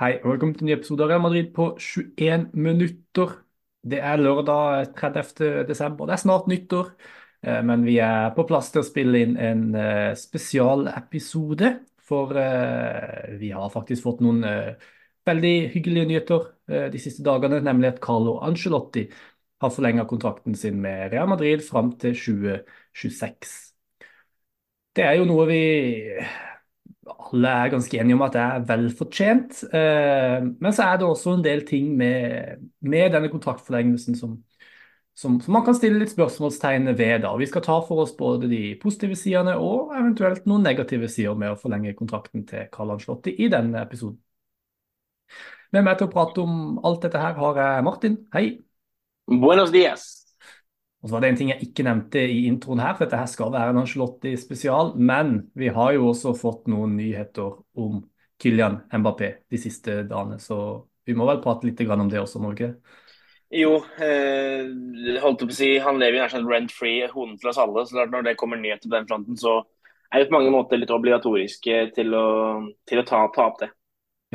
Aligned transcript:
Hei, 0.00 0.14
og 0.22 0.30
velkommen 0.30 0.54
til 0.56 0.64
en 0.64 0.70
ny 0.70 0.72
episode 0.78 1.04
av 1.04 1.10
Real 1.10 1.20
Madrid 1.20 1.48
på 1.52 1.64
21 1.76 2.46
minutter. 2.56 3.34
Det 3.84 3.98
er 4.00 4.22
lørdag 4.22 4.94
30. 4.96 5.66
desember. 5.68 6.08
Det 6.08 6.14
er 6.14 6.22
snart 6.22 6.48
nyttår, 6.48 6.88
eh, 7.44 7.58
men 7.68 7.84
vi 7.84 7.98
er 8.00 8.30
på 8.32 8.46
plass 8.48 8.70
til 8.72 8.80
å 8.80 8.86
spille 8.88 9.20
inn 9.20 9.36
en 9.36 9.66
eh, 9.76 10.14
spesialepisode. 10.16 11.74
For 12.08 12.32
eh, 12.32 13.36
vi 13.42 13.52
har 13.52 13.68
faktisk 13.76 14.08
fått 14.08 14.24
noen 14.24 14.40
veldig 15.28 15.54
hyggelige 15.76 16.08
nyheter 16.08 16.48
de 16.96 17.04
siste 17.04 17.20
dagene, 17.26 17.60
nemlig 17.60 17.92
at 17.92 18.00
Carlo 18.00 18.38
Ancelotti 18.40 19.04
har 19.60 19.74
forlenget 19.76 20.08
kontrakten 20.08 20.56
sin 20.56 20.80
med 20.80 21.12
Real 21.12 21.28
Madrid 21.28 21.60
fram 21.60 21.92
til 22.00 22.16
2026. 22.16 23.52
Det 24.96 25.04
er 25.04 25.20
jo 25.20 25.28
noe 25.28 25.44
vi 25.52 25.64
alle 27.10 27.48
er 27.48 27.72
ganske 27.72 27.98
enige 27.98 28.16
om 28.16 28.22
at 28.26 28.36
det 28.36 28.42
er 28.42 28.64
velfortjent. 28.68 29.64
Eh, 29.74 30.38
men 30.60 30.76
så 30.76 30.86
er 30.86 31.00
det 31.00 31.08
også 31.08 31.34
en 31.36 31.44
del 31.44 31.64
ting 31.68 31.92
med, 31.98 32.62
med 32.80 33.12
denne 33.14 33.30
kontraktforlengelsen 33.32 34.16
som, 34.18 34.36
som, 35.16 35.40
som, 35.40 35.52
man 35.54 35.64
kan 35.66 35.76
stille 35.76 36.00
litt 36.00 36.14
spørsmålstegn 36.14 36.92
ved. 36.94 37.20
da. 37.26 37.34
Vi 37.40 37.48
skal 37.50 37.64
ta 37.66 37.80
for 37.86 38.04
oss 38.04 38.14
både 38.18 38.50
de 38.50 38.62
positive 38.82 39.18
sidene 39.18 39.56
og 39.58 39.94
eventuelt 39.98 40.46
noen 40.50 40.64
negative 40.66 41.10
sider 41.12 41.38
med 41.38 41.54
å 41.54 41.60
forlenge 41.60 41.96
kontrakten 41.98 42.46
til 42.48 42.70
Karl 42.72 42.96
Anslotti 42.96 43.36
i 43.38 43.50
denne 43.52 43.82
episoden. 43.82 44.18
Med 45.70 45.86
meg 45.86 45.98
til 45.98 46.08
å 46.08 46.14
prate 46.14 46.42
om 46.42 46.80
alt 46.86 47.04
dette 47.04 47.20
her 47.22 47.36
har 47.38 47.62
jeg 47.62 47.86
Martin. 47.86 48.18
Hei. 48.34 48.46
Buenos 49.30 49.70
dias. 49.70 50.19
Og 51.00 51.08
så 51.08 51.14
var 51.14 51.22
det 51.24 51.30
en 51.30 51.38
ting 51.38 51.50
jeg 51.54 51.64
ikke 51.64 51.84
nevnte 51.86 52.22
i 52.28 52.42
introen 52.50 52.82
her, 52.82 52.92
for 52.96 53.06
dette 53.06 53.20
her 53.20 53.28
skal 53.30 53.52
være 53.54 53.72
en 53.72 53.80
Angelotti 53.80 54.34
spesial. 54.40 54.92
Men 55.00 55.46
vi 55.56 55.70
har 55.72 55.94
jo 55.96 56.10
også 56.10 56.34
fått 56.36 56.68
noen 56.68 56.98
nyheter 56.98 57.54
om 57.80 58.02
Kylian 58.40 58.82
Mbappé 58.92 59.30
de 59.48 59.60
siste 59.60 60.02
dagene. 60.08 60.36
Så 60.40 60.58
vi 61.08 61.16
må 61.16 61.24
vel 61.28 61.40
prate 61.44 61.68
litt 61.68 61.80
om 61.88 62.10
det 62.12 62.20
også, 62.20 62.42
må 62.42 62.52
vi 62.52 62.60
ikke? 62.60 62.74
Jo, 63.50 63.80
eh, 63.98 64.68
holdt 65.24 65.40
på 65.42 65.48
å 65.50 65.54
si, 65.56 65.72
han 65.82 65.98
lever 65.98 66.20
jo 66.20 66.22
en 66.22 66.30
sagt 66.30 66.46
rent-free 66.46 67.08
hone 67.10 67.34
til 67.40 67.50
oss 67.50 67.58
alle. 67.58 67.82
så 67.88 68.04
når 68.06 68.28
det 68.28 68.36
kommer 68.38 68.60
nyheter 68.60 68.86
på 68.86 68.94
den 68.94 69.08
fronten, 69.08 69.40
så 69.40 69.64
er 70.12 70.20
det 70.20 70.28
på 70.28 70.36
mange 70.36 70.52
måter 70.54 70.78
litt 70.78 70.92
obligatorisk 70.94 71.66
til 71.96 72.14
å, 72.14 72.26
til 72.86 73.00
å 73.00 73.06
ta, 73.08 73.24
ta, 73.34 73.48
opp 73.48 73.58
det. 73.62 73.70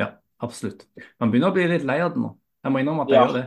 Ja, 0.02 0.10
absolutt. 0.44 0.84
Man 1.20 1.32
begynner 1.32 1.54
å 1.54 1.56
bli 1.56 1.64
litt 1.70 1.86
lei 1.88 2.02
av 2.04 2.12
det 2.12 2.20
nå. 2.20 2.34
Jeg 2.64 2.74
må 2.74 2.82
innrømme 2.82 3.06
at 3.06 3.12
jeg 3.12 3.18
ja. 3.18 3.24
gjør 3.24 3.38
det. 3.38 3.46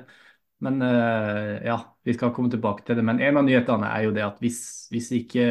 Men 0.65 0.81
uh, 0.83 1.55
ja, 1.63 1.77
vi 2.03 2.15
skal 2.15 2.33
komme 2.35 2.51
tilbake 2.51 2.83
til 2.85 2.99
det. 2.99 3.05
Men 3.07 3.21
en 3.23 3.39
av 3.39 3.45
nyhetene 3.47 3.89
er 3.89 4.07
jo 4.07 4.15
det 4.15 4.25
at 4.25 4.39
hvis, 4.43 4.61
hvis, 4.91 5.11
ikke, 5.21 5.45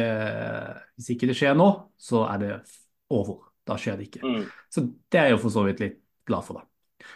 hvis 0.97 1.11
ikke, 1.15 1.29
det 1.31 1.37
skjer 1.39 1.57
nå, 1.57 1.69
så 1.97 2.25
er 2.29 2.43
det 2.43 2.51
over. 3.13 3.41
Da 3.65 3.77
skjer 3.79 3.97
det 3.97 4.09
ikke. 4.09 4.21
Mm. 4.25 4.43
Så 4.69 4.85
det 4.85 5.21
er 5.21 5.29
jeg 5.29 5.37
jo 5.37 5.43
for 5.45 5.55
så 5.55 5.65
vidt 5.65 5.81
litt 5.83 6.01
glad 6.29 6.45
for, 6.45 6.61
da. 6.61 6.65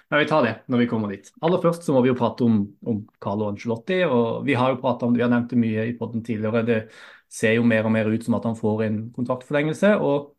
Men 0.10 0.22
vi 0.24 0.28
tar 0.30 0.46
det 0.46 0.54
når 0.72 0.82
vi 0.84 0.88
kommer 0.90 1.12
dit. 1.12 1.28
Aller 1.44 1.62
først 1.62 1.86
så 1.86 1.94
må 1.94 2.02
vi 2.06 2.10
jo 2.10 2.18
prate 2.18 2.46
om, 2.46 2.62
om 2.88 3.02
Carlo 3.22 3.50
Angelotti. 3.52 4.00
og 4.08 4.46
Vi 4.48 4.56
har 4.58 4.74
jo 4.74 4.94
om, 4.94 5.16
vi 5.16 5.22
har 5.22 5.32
nevnt 5.32 5.52
det 5.52 5.60
mye 5.60 5.88
i 5.90 5.98
podden 6.00 6.24
tidligere. 6.26 6.64
Det 6.66 6.80
ser 7.34 7.58
jo 7.58 7.66
mer 7.68 7.86
og 7.90 7.94
mer 7.94 8.10
ut 8.10 8.26
som 8.26 8.38
at 8.38 8.48
han 8.48 8.58
får 8.58 8.86
en 8.88 9.00
kontraktforlengelse. 9.16 9.96
og 10.00 10.32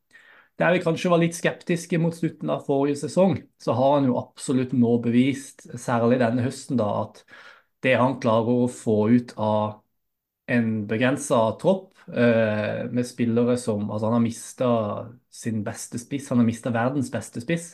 der 0.61 0.75
vi 0.75 0.83
kanskje 0.85 1.11
var 1.11 1.21
litt 1.23 1.35
skeptiske 1.37 1.99
mot 1.99 2.15
slutten 2.15 2.51
av 2.55 2.63
forrige 2.67 3.01
sesong, 3.05 3.39
så 3.59 3.75
har 3.75 3.97
han 3.97 4.09
jo 4.09 4.19
absolutt 4.21 4.75
nå 4.77 4.99
bevist, 5.03 5.67
særlig 5.81 6.21
denne 6.23 6.45
høsten, 6.47 6.79
da, 6.79 6.91
at 7.07 7.25
det 7.85 7.97
han 8.01 8.19
klarer 8.23 8.65
å 8.65 8.71
få 8.71 8.99
ut 9.17 9.35
av 9.37 9.81
en 10.55 10.87
begrensa 10.87 11.39
tropp 11.61 11.99
eh, 12.09 12.85
med 12.93 13.07
spillere 13.09 13.57
som 13.61 13.87
Altså, 13.91 14.07
han 14.09 14.19
har 14.19 14.25
mista 14.25 14.69
sin 15.33 15.63
beste 15.65 15.99
spiss, 15.99 16.29
han 16.31 16.43
har 16.43 16.49
mista 16.49 16.73
verdens 16.75 17.11
beste 17.13 17.43
spiss. 17.45 17.73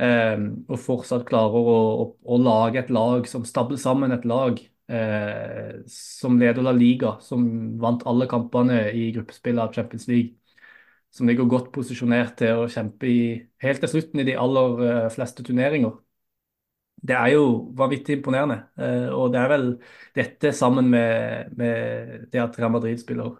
Eh, 0.00 0.36
og 0.68 0.80
fortsatt 0.80 1.26
klarer 1.28 1.68
å, 1.70 1.76
å, 2.02 2.08
å, 2.24 2.38
lage 2.40 2.82
et 2.82 2.90
lag 2.92 3.28
som 3.28 3.46
stabler 3.48 3.80
sammen 3.80 4.12
et 4.12 4.26
lag 4.28 4.58
eh, 4.92 5.78
som 5.88 6.36
leder 6.40 6.64
La 6.66 6.74
Liga, 6.76 7.16
som 7.24 7.46
vant 7.80 8.04
alle 8.08 8.28
kampene 8.28 8.88
i 8.92 9.10
gruppespillet 9.14 9.62
av 9.62 9.72
Champions 9.76 10.08
League 10.10 10.36
som 11.14 11.28
ligger 11.28 11.48
godt 11.48 11.70
posisjonert 11.74 12.36
til 12.40 12.64
å 12.64 12.70
kjempe 12.70 13.08
i, 13.08 13.20
helt 13.62 13.80
til 13.82 13.92
slutten 13.92 14.20
i 14.22 14.26
de 14.28 14.36
aller 14.40 14.82
uh, 14.82 15.06
fleste 15.12 15.44
turneringer. 15.46 15.94
Det 17.06 17.14
er 17.14 17.34
jo 17.34 17.46
vanvittig 17.76 18.18
imponerende. 18.18 18.62
Uh, 18.80 19.08
og 19.16 19.30
det 19.34 19.40
er 19.40 19.52
vel 19.52 19.68
dette 20.16 20.52
sammen 20.56 20.90
med, 20.92 21.54
med 21.56 22.28
det 22.32 22.42
at 22.42 22.58
Real 22.60 22.74
Madrid 22.74 23.00
spiller 23.00 23.38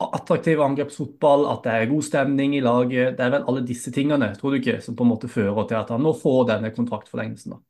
attraktiv 0.00 0.60
angrepsfotball, 0.64 1.44
at 1.52 1.64
det 1.64 1.72
er 1.72 1.90
god 1.90 2.04
stemning 2.06 2.54
i 2.56 2.62
laget. 2.64 3.16
Det 3.18 3.24
er 3.24 3.34
vel 3.34 3.48
alle 3.48 3.64
disse 3.66 3.92
tingene, 3.92 4.32
tror 4.38 4.54
du 4.54 4.60
ikke, 4.60 4.78
som 4.84 4.96
på 4.96 5.04
en 5.04 5.12
måte 5.12 5.28
fører 5.28 5.66
til 5.68 5.76
at 5.80 5.92
han 5.92 6.02
nå 6.04 6.14
får 6.16 6.46
denne 6.54 6.72
kontraktforlengelsen? 6.76 7.56
da? 7.56 7.60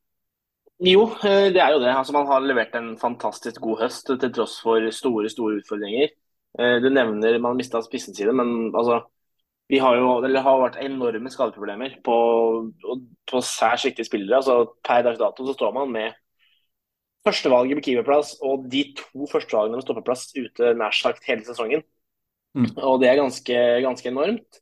Jo, 0.80 1.02
eh, 1.26 1.50
det 1.52 1.60
er 1.60 1.74
jo 1.74 1.80
det. 1.82 1.90
Altså, 1.92 2.14
man 2.16 2.26
har 2.30 2.40
levert 2.40 2.74
en 2.78 2.94
fantastisk 2.98 3.60
god 3.60 3.82
høst 3.82 4.06
til 4.08 4.32
tross 4.32 4.60
for 4.62 4.86
store 4.94 5.28
store 5.28 5.58
utfordringer. 5.60 6.14
Du 6.58 6.88
nevner 6.90 7.36
man 7.38 7.58
mista 7.58 7.78
spissen 7.84 8.14
sine, 8.16 8.32
men 8.34 8.72
altså, 8.74 9.04
vi 9.70 9.78
har 9.78 9.94
jo 9.96 10.16
eller 10.26 10.42
har 10.42 10.58
vært 10.64 10.80
enorme 10.82 11.30
skadeproblemer 11.30 11.94
på, 12.06 12.16
på 13.30 13.42
særs 13.46 13.84
viktige 13.86 14.08
spillere. 14.08 14.40
altså 14.40 14.74
Per 14.86 15.04
dags 15.06 15.20
dato 15.20 15.46
så 15.46 15.54
står 15.54 15.76
man 15.76 15.92
med 15.94 16.16
førstevalget 17.26 17.78
på 17.78 17.84
keeperplass 17.86 18.34
og 18.46 18.66
de 18.72 18.82
to 18.98 19.28
førstevalgene 19.30 19.78
med 19.78 19.86
stoppeplass 19.86 20.30
ute 20.34 20.72
nær 20.78 20.96
sagt 20.96 21.28
hele 21.28 21.46
sesongen. 21.46 21.84
Mm. 22.58 22.66
Og 22.82 22.98
det 23.02 23.10
er 23.10 23.20
ganske, 23.20 23.60
ganske, 23.84 24.10
enormt. 24.10 24.60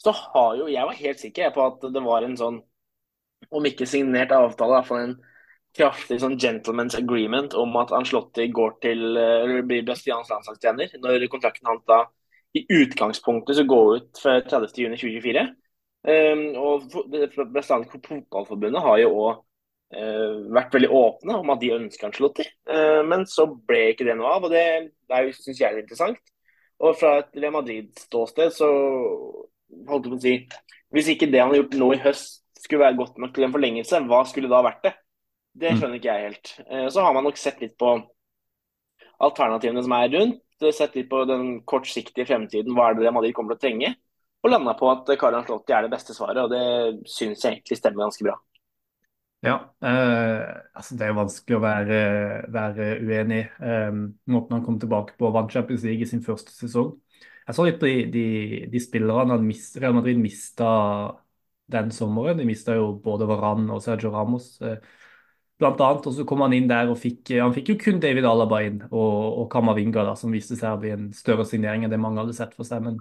Så 0.00 0.10
har 0.16 0.56
jo 0.58 0.66
Jeg 0.66 0.86
var 0.86 0.98
helt 0.98 1.20
sikker 1.20 1.54
på 1.54 1.66
at 1.66 1.86
det 1.94 2.02
var 2.02 2.26
en 2.26 2.36
sånn, 2.36 2.58
om 3.50 3.66
ikke 3.68 3.86
signert 3.86 4.32
avtale, 4.34 4.72
i 4.72 4.78
hvert 4.80 4.88
fall 4.88 5.04
en 5.04 5.18
kraftig 5.76 6.18
sånn 6.22 6.38
gentleman's 6.40 6.96
agreement 6.98 7.54
om 7.58 7.76
at 7.80 7.92
Anslotti 7.94 8.48
går 8.52 8.78
til, 8.82 9.04
eller 9.16 9.66
blir 9.66 9.86
Bastians 9.86 10.30
landslagstrener 10.32 10.96
når 11.02 11.28
kontrakten 11.30 11.70
hans 11.70 11.84
da 11.88 12.04
i 12.58 12.64
utgangspunktet 12.74 13.60
så 13.60 13.64
går 13.68 13.92
ut 13.96 14.22
for 14.22 14.42
30.6.2024. 14.48 15.44
Um, 16.00 16.42
og 16.56 16.88
Brasiliansk 17.52 17.92
fotballforbundet 17.92 18.82
har 18.82 18.98
jo 19.02 19.10
òg 19.12 19.30
uh, 19.36 20.00
eh, 20.00 20.36
vært 20.56 20.74
veldig 20.74 20.90
åpne 20.96 21.36
om 21.42 21.52
at 21.52 21.60
de 21.60 21.74
ønsker 21.76 22.08
Ancelotti. 22.08 22.46
Uh, 22.70 23.02
men 23.06 23.26
så 23.28 23.46
ble 23.46 23.90
ikke 23.92 24.08
det 24.08 24.16
noe 24.18 24.32
av, 24.34 24.48
og 24.48 24.54
det, 24.54 24.64
det 25.10 25.22
syns 25.36 25.60
jeg 25.60 25.68
er 25.68 25.82
interessant. 25.82 26.18
Og 26.80 26.96
fra 26.96 27.18
et 27.20 27.36
Real 27.36 27.54
Madrid-ståsted 27.58 28.54
så 28.56 28.70
holdt 29.90 30.08
jeg 30.08 30.12
på 30.14 30.16
å 30.16 30.22
si 30.24 30.34
Hvis 30.96 31.10
ikke 31.12 31.28
det 31.30 31.42
han 31.42 31.52
har 31.52 31.60
gjort 31.60 31.76
nå 31.78 31.90
i 31.94 32.00
høst 32.02 32.40
skulle 32.60 32.82
være 32.82 32.98
godt 32.98 33.20
nok 33.20 33.34
til 33.36 33.46
en 33.46 33.52
forlengelse, 33.54 34.00
hva 34.08 34.24
skulle 34.28 34.50
da 34.50 34.64
vært 34.64 34.82
det? 34.88 34.94
Det 35.60 35.74
mm. 35.74 35.80
skjønner 35.80 36.00
ikke 36.00 36.14
jeg 36.14 36.28
helt. 36.28 36.54
Uh, 36.70 36.86
så 36.92 37.04
har 37.04 37.16
man 37.16 37.26
nok 37.28 37.40
sett 37.40 37.60
litt 37.62 37.76
på 37.80 37.98
alternativene 39.20 39.82
som 39.84 39.96
er 39.98 40.14
rundt 40.14 40.46
sett 40.68 40.96
litt 40.96 41.08
på 41.10 41.24
den 41.28 41.62
kortsiktige 41.68 42.26
fremtiden, 42.28 42.74
hva 42.76 42.90
er 42.90 43.00
det 43.00 43.12
Madrid 43.14 43.34
kommer 43.36 43.56
til 43.56 43.60
å 43.60 43.64
trenge, 43.64 43.94
og 44.44 44.52
landa 44.52 44.74
på 44.76 44.88
at 44.92 45.10
Karan 45.20 45.46
Slotti 45.46 45.74
er 45.76 45.86
det 45.86 45.92
beste 45.92 46.16
svaret. 46.16 46.44
og 46.44 46.52
Det 46.52 47.08
syns 47.08 47.44
jeg 47.44 47.58
egentlig 47.58 47.78
stemmer 47.80 48.06
ganske 48.06 48.26
bra. 48.26 48.36
Ja, 49.40 49.54
eh, 49.88 50.48
altså 50.76 50.96
det 51.00 51.06
er 51.06 51.16
vanskelig 51.16 51.56
å 51.56 51.62
være, 51.64 52.00
være 52.52 52.88
uenig. 53.00 53.40
Eh, 53.64 54.00
måten 54.32 54.56
han 54.56 54.64
kom 54.66 54.76
tilbake 54.80 55.16
på, 55.16 55.30
vant 55.32 55.52
Champions 55.52 55.84
League 55.88 56.04
i 56.04 56.08
sin 56.08 56.24
første 56.24 56.52
sesong. 56.52 56.92
Jeg 57.46 57.56
så 57.56 57.64
litt 57.66 57.80
på 57.80 57.88
de, 57.88 58.02
de, 58.12 58.24
de 58.70 58.82
spillerne 58.84 59.40
Real 59.80 59.96
Madrid 59.96 60.20
mista 60.20 60.68
den 61.72 61.88
sommeren. 61.94 62.40
De 62.40 62.48
mista 62.48 62.76
jo 62.76 62.92
både 63.00 63.28
Varan 63.30 63.70
og 63.72 63.80
Sergio 63.84 64.12
Ramos. 64.12 64.58
Eh, 64.60 64.76
blant 65.60 65.80
annet. 65.84 66.08
Og 66.08 66.16
så 66.16 66.26
kom 66.28 66.42
han 66.44 66.56
inn 66.56 66.68
der 66.70 66.90
og 66.90 66.98
fikk 67.00 67.34
Han 67.38 67.54
fikk 67.56 67.74
jo 67.74 67.78
kun 67.84 68.00
David 68.02 68.26
Alaba 68.28 68.62
inn 68.66 68.82
og, 68.90 69.14
og 69.44 69.46
Kamavinga, 69.52 70.04
da, 70.08 70.16
som 70.18 70.34
viste 70.34 70.58
seg 70.58 70.74
å 70.74 70.80
bli 70.82 70.92
en 70.96 71.08
større 71.16 71.46
signering 71.48 71.86
enn 71.86 71.92
det 71.92 72.00
mange 72.00 72.22
hadde 72.22 72.36
sett 72.36 72.56
for 72.56 72.68
seg. 72.68 72.82
Men 72.86 73.00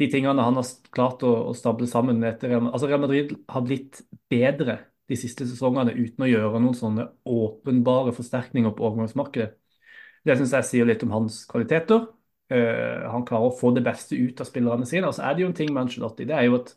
de 0.00 0.08
tingene 0.10 0.42
han 0.42 0.58
har 0.58 0.72
klart 0.94 1.22
å, 1.26 1.34
å 1.50 1.54
stable 1.56 1.86
sammen 1.90 2.22
etter 2.26 2.56
altså 2.58 2.88
Real 2.90 3.02
Madrid 3.04 3.36
har 3.50 3.66
blitt 3.66 4.02
bedre 4.32 4.80
de 5.10 5.18
siste 5.20 5.46
sesongene 5.46 5.92
uten 5.94 6.24
å 6.24 6.30
gjøre 6.30 6.60
noen 6.62 6.76
sånne 6.78 7.06
åpenbare 7.28 8.14
forsterkninger 8.16 8.72
på 8.74 8.86
overgangsmarkedet. 8.88 9.52
Det 10.24 10.36
syns 10.38 10.54
jeg 10.56 10.68
sier 10.70 10.88
litt 10.88 11.02
om 11.04 11.12
hans 11.12 11.42
kvaliteter. 11.50 12.06
Uh, 12.52 13.04
han 13.12 13.24
klarer 13.28 13.50
å 13.50 13.56
få 13.56 13.74
det 13.76 13.84
beste 13.84 14.16
ut 14.16 14.40
av 14.40 14.48
spillerne 14.48 14.88
sine. 14.88 15.08
Og 15.08 15.16
så 15.16 15.26
er 15.26 15.36
det 15.36 15.44
jo 15.44 15.50
en 15.50 15.56
ting 15.58 15.72
med 15.72 15.84
Ancelotti. 15.84 16.24
Det 16.28 16.36
er 16.38 16.48
jo 16.48 16.56
at 16.62 16.72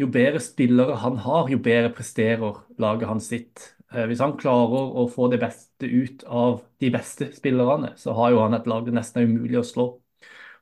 jo 0.00 0.08
bedre 0.10 0.40
spillere 0.42 0.98
han 1.04 1.18
har, 1.22 1.48
jo 1.50 1.60
bedre 1.62 1.92
presterer 1.94 2.58
laget 2.82 3.08
hans 3.10 3.30
sitt. 3.30 3.68
Eh, 3.92 4.06
hvis 4.08 4.22
han 4.24 4.36
klarer 4.40 4.96
å 5.00 5.04
få 5.10 5.28
det 5.32 5.40
beste 5.42 5.86
ut 5.86 6.24
av 6.24 6.62
de 6.80 6.90
beste 6.94 7.30
spillerne, 7.34 7.92
så 8.00 8.14
har 8.16 8.32
jo 8.32 8.40
han 8.42 8.56
et 8.56 8.66
lag 8.70 8.86
det 8.86 8.94
nesten 8.96 9.22
er 9.22 9.28
umulig 9.30 9.60
å 9.60 9.66
slå. 9.66 9.86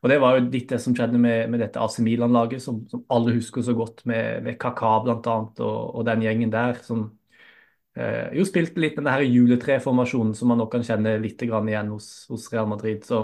Og 0.03 0.11
Det 0.11 0.19
var 0.19 0.35
jo 0.37 0.47
litt 0.51 0.73
det 0.73 0.81
som 0.83 0.95
skjedde 0.99 1.19
med, 1.23 1.51
med 1.51 1.61
dette 1.63 1.79
AC 1.81 2.01
Milan-laget, 2.03 2.63
som, 2.63 2.81
som, 2.91 3.05
alle 3.15 3.37
husker 3.37 3.63
så 3.63 3.75
godt, 3.79 4.03
med, 4.11 4.43
med 4.43 4.59
Kaka 4.61 4.97
bl.a. 5.05 5.37
Og, 5.63 5.77
og 5.95 6.07
den 6.09 6.25
gjengen 6.27 6.51
der, 6.51 6.81
som 6.83 7.05
eh, 7.95 8.33
jo 8.35 8.47
spilte 8.49 8.83
litt 8.83 8.99
med 8.99 9.07
denne 9.07 9.29
juletreformasjonen 9.31 10.35
som 10.35 10.51
man 10.51 10.59
nok 10.59 10.73
kan 10.75 10.87
kjenne 10.87 11.15
litt 11.23 11.43
igjen 11.47 11.95
hos, 11.95 12.11
hos 12.33 12.49
Real 12.53 12.67
Madrid. 12.67 13.07
Så 13.07 13.23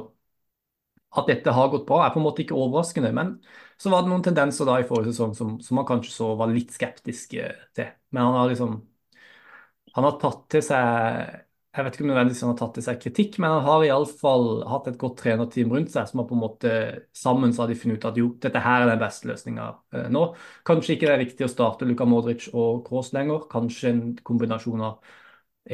at 1.19 1.27
dette 1.27 1.51
har 1.57 1.71
gått 1.73 1.87
bra, 1.89 2.05
er 2.05 2.13
på 2.15 2.21
en 2.21 2.27
måte 2.29 2.45
ikke 2.45 2.57
overraskende. 2.59 3.11
Men 3.17 3.35
så 3.81 3.91
var 3.91 4.05
det 4.05 4.13
noen 4.13 4.25
tendenser 4.25 4.69
da 4.69 4.79
i 4.79 4.87
forrige 4.87 5.17
sesong 5.17 5.35
som, 5.35 5.57
som 5.65 5.81
man 5.81 5.89
kanskje 5.89 6.15
så 6.15 6.31
var 6.39 6.53
litt 6.53 6.71
skeptisk 6.77 7.35
til. 7.35 7.91
Men 8.15 8.29
han 8.29 8.39
har 8.39 8.53
liksom 8.53 8.79
han 9.97 10.07
har 10.09 10.19
tatt 10.23 10.49
til 10.53 10.65
seg 10.65 11.45
jeg 11.79 11.85
vet 11.85 11.95
ikke 11.95 12.05
om 12.07 12.09
nødvendigvis 12.11 12.41
han 12.43 12.51
har 12.51 12.59
tatt 12.59 12.73
til 12.79 12.85
seg 12.87 12.97
kritikk, 13.03 13.37
men 13.43 13.53
han 13.53 13.63
har 13.67 13.85
iallfall 13.87 14.47
hatt 14.67 14.89
et 14.91 14.97
godt 14.99 15.21
trenerteam 15.21 15.71
rundt 15.75 15.93
seg 15.93 16.09
som 16.09 16.23
har 16.23 16.27
på 16.27 16.35
en 16.35 16.41
måte 16.43 16.73
sammen 17.15 17.53
så 17.55 17.63
har 17.63 17.71
de 17.71 17.77
funnet 17.79 18.01
ut 18.01 18.07
at 18.09 18.19
jo, 18.19 18.31
dette 18.43 18.63
her 18.65 18.83
er 18.83 18.91
den 18.91 19.03
beste 19.03 19.29
løsninga 19.31 19.67
eh, 19.95 20.09
nå. 20.15 20.23
Kanskje 20.67 20.97
ikke 20.97 21.07
det 21.07 21.15
er 21.15 21.23
riktig 21.23 21.47
å 21.47 21.51
starte 21.53 21.87
Luka 21.87 22.09
Modric 22.09 22.49
og 22.51 22.83
Kroos 22.89 23.13
lenger. 23.15 23.45
Kanskje 23.53 23.93
en 23.93 24.03
kombinasjon 24.27 24.83
av 24.89 25.15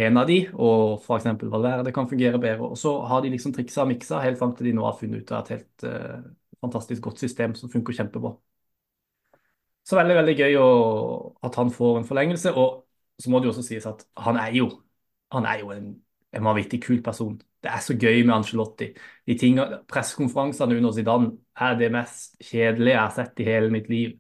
en 0.05 0.19
av 0.21 0.27
de 0.29 0.39
og 0.53 0.99
f.eks. 1.07 1.29
Valverde 1.55 1.95
kan 1.95 2.09
fungere 2.11 2.41
bedre. 2.43 2.69
Og 2.75 2.79
så 2.81 2.97
har 3.09 3.23
de 3.25 3.31
liksom 3.33 3.55
triksa 3.57 3.85
og 3.87 3.93
miksa 3.95 4.21
helt 4.25 4.41
fram 4.43 4.53
til 4.59 4.69
de 4.71 4.75
nå 4.77 4.85
har 4.85 4.99
funnet 4.99 5.23
ut 5.23 5.33
av 5.33 5.45
et 5.47 5.55
helt 5.57 5.87
eh, 5.89 6.19
fantastisk 6.65 7.07
godt 7.07 7.23
system 7.23 7.55
som 7.57 7.73
funker 7.73 7.97
kjempebra. 7.97 8.35
Så 9.85 9.97
veldig, 9.99 10.15
veldig 10.17 10.35
gøy 10.39 10.55
å, 10.61 10.67
at 11.45 11.57
han 11.61 11.71
får 11.73 11.99
en 12.01 12.07
forlengelse. 12.09 12.53
Og 12.57 12.84
så 13.21 13.31
må 13.31 13.39
det 13.39 13.49
jo 13.49 13.55
også 13.55 13.67
sies 13.67 13.87
at 13.87 14.03
han 14.25 14.39
er 14.41 14.57
jo 14.59 14.69
han 15.35 15.47
er 15.49 15.63
jo 15.63 15.71
en, 15.75 15.95
en 16.35 16.47
vanvittig 16.47 16.83
kul 16.85 17.01
person. 17.05 17.37
Det 17.65 17.71
er 17.73 17.81
så 17.83 17.97
gøy 17.97 18.25
med 18.27 18.35
Angelotti. 18.37 18.91
De 19.27 19.37
Pressekonferansene 19.91 20.77
under 20.77 20.93
Zidane 20.93 21.33
er 21.57 21.79
det 21.81 21.91
mest 21.95 22.37
kjedelige 22.43 22.95
jeg 22.95 23.01
har 23.01 23.15
sett 23.17 23.41
i 23.41 23.49
hele 23.49 23.73
mitt 23.73 23.89
liv. 23.93 24.13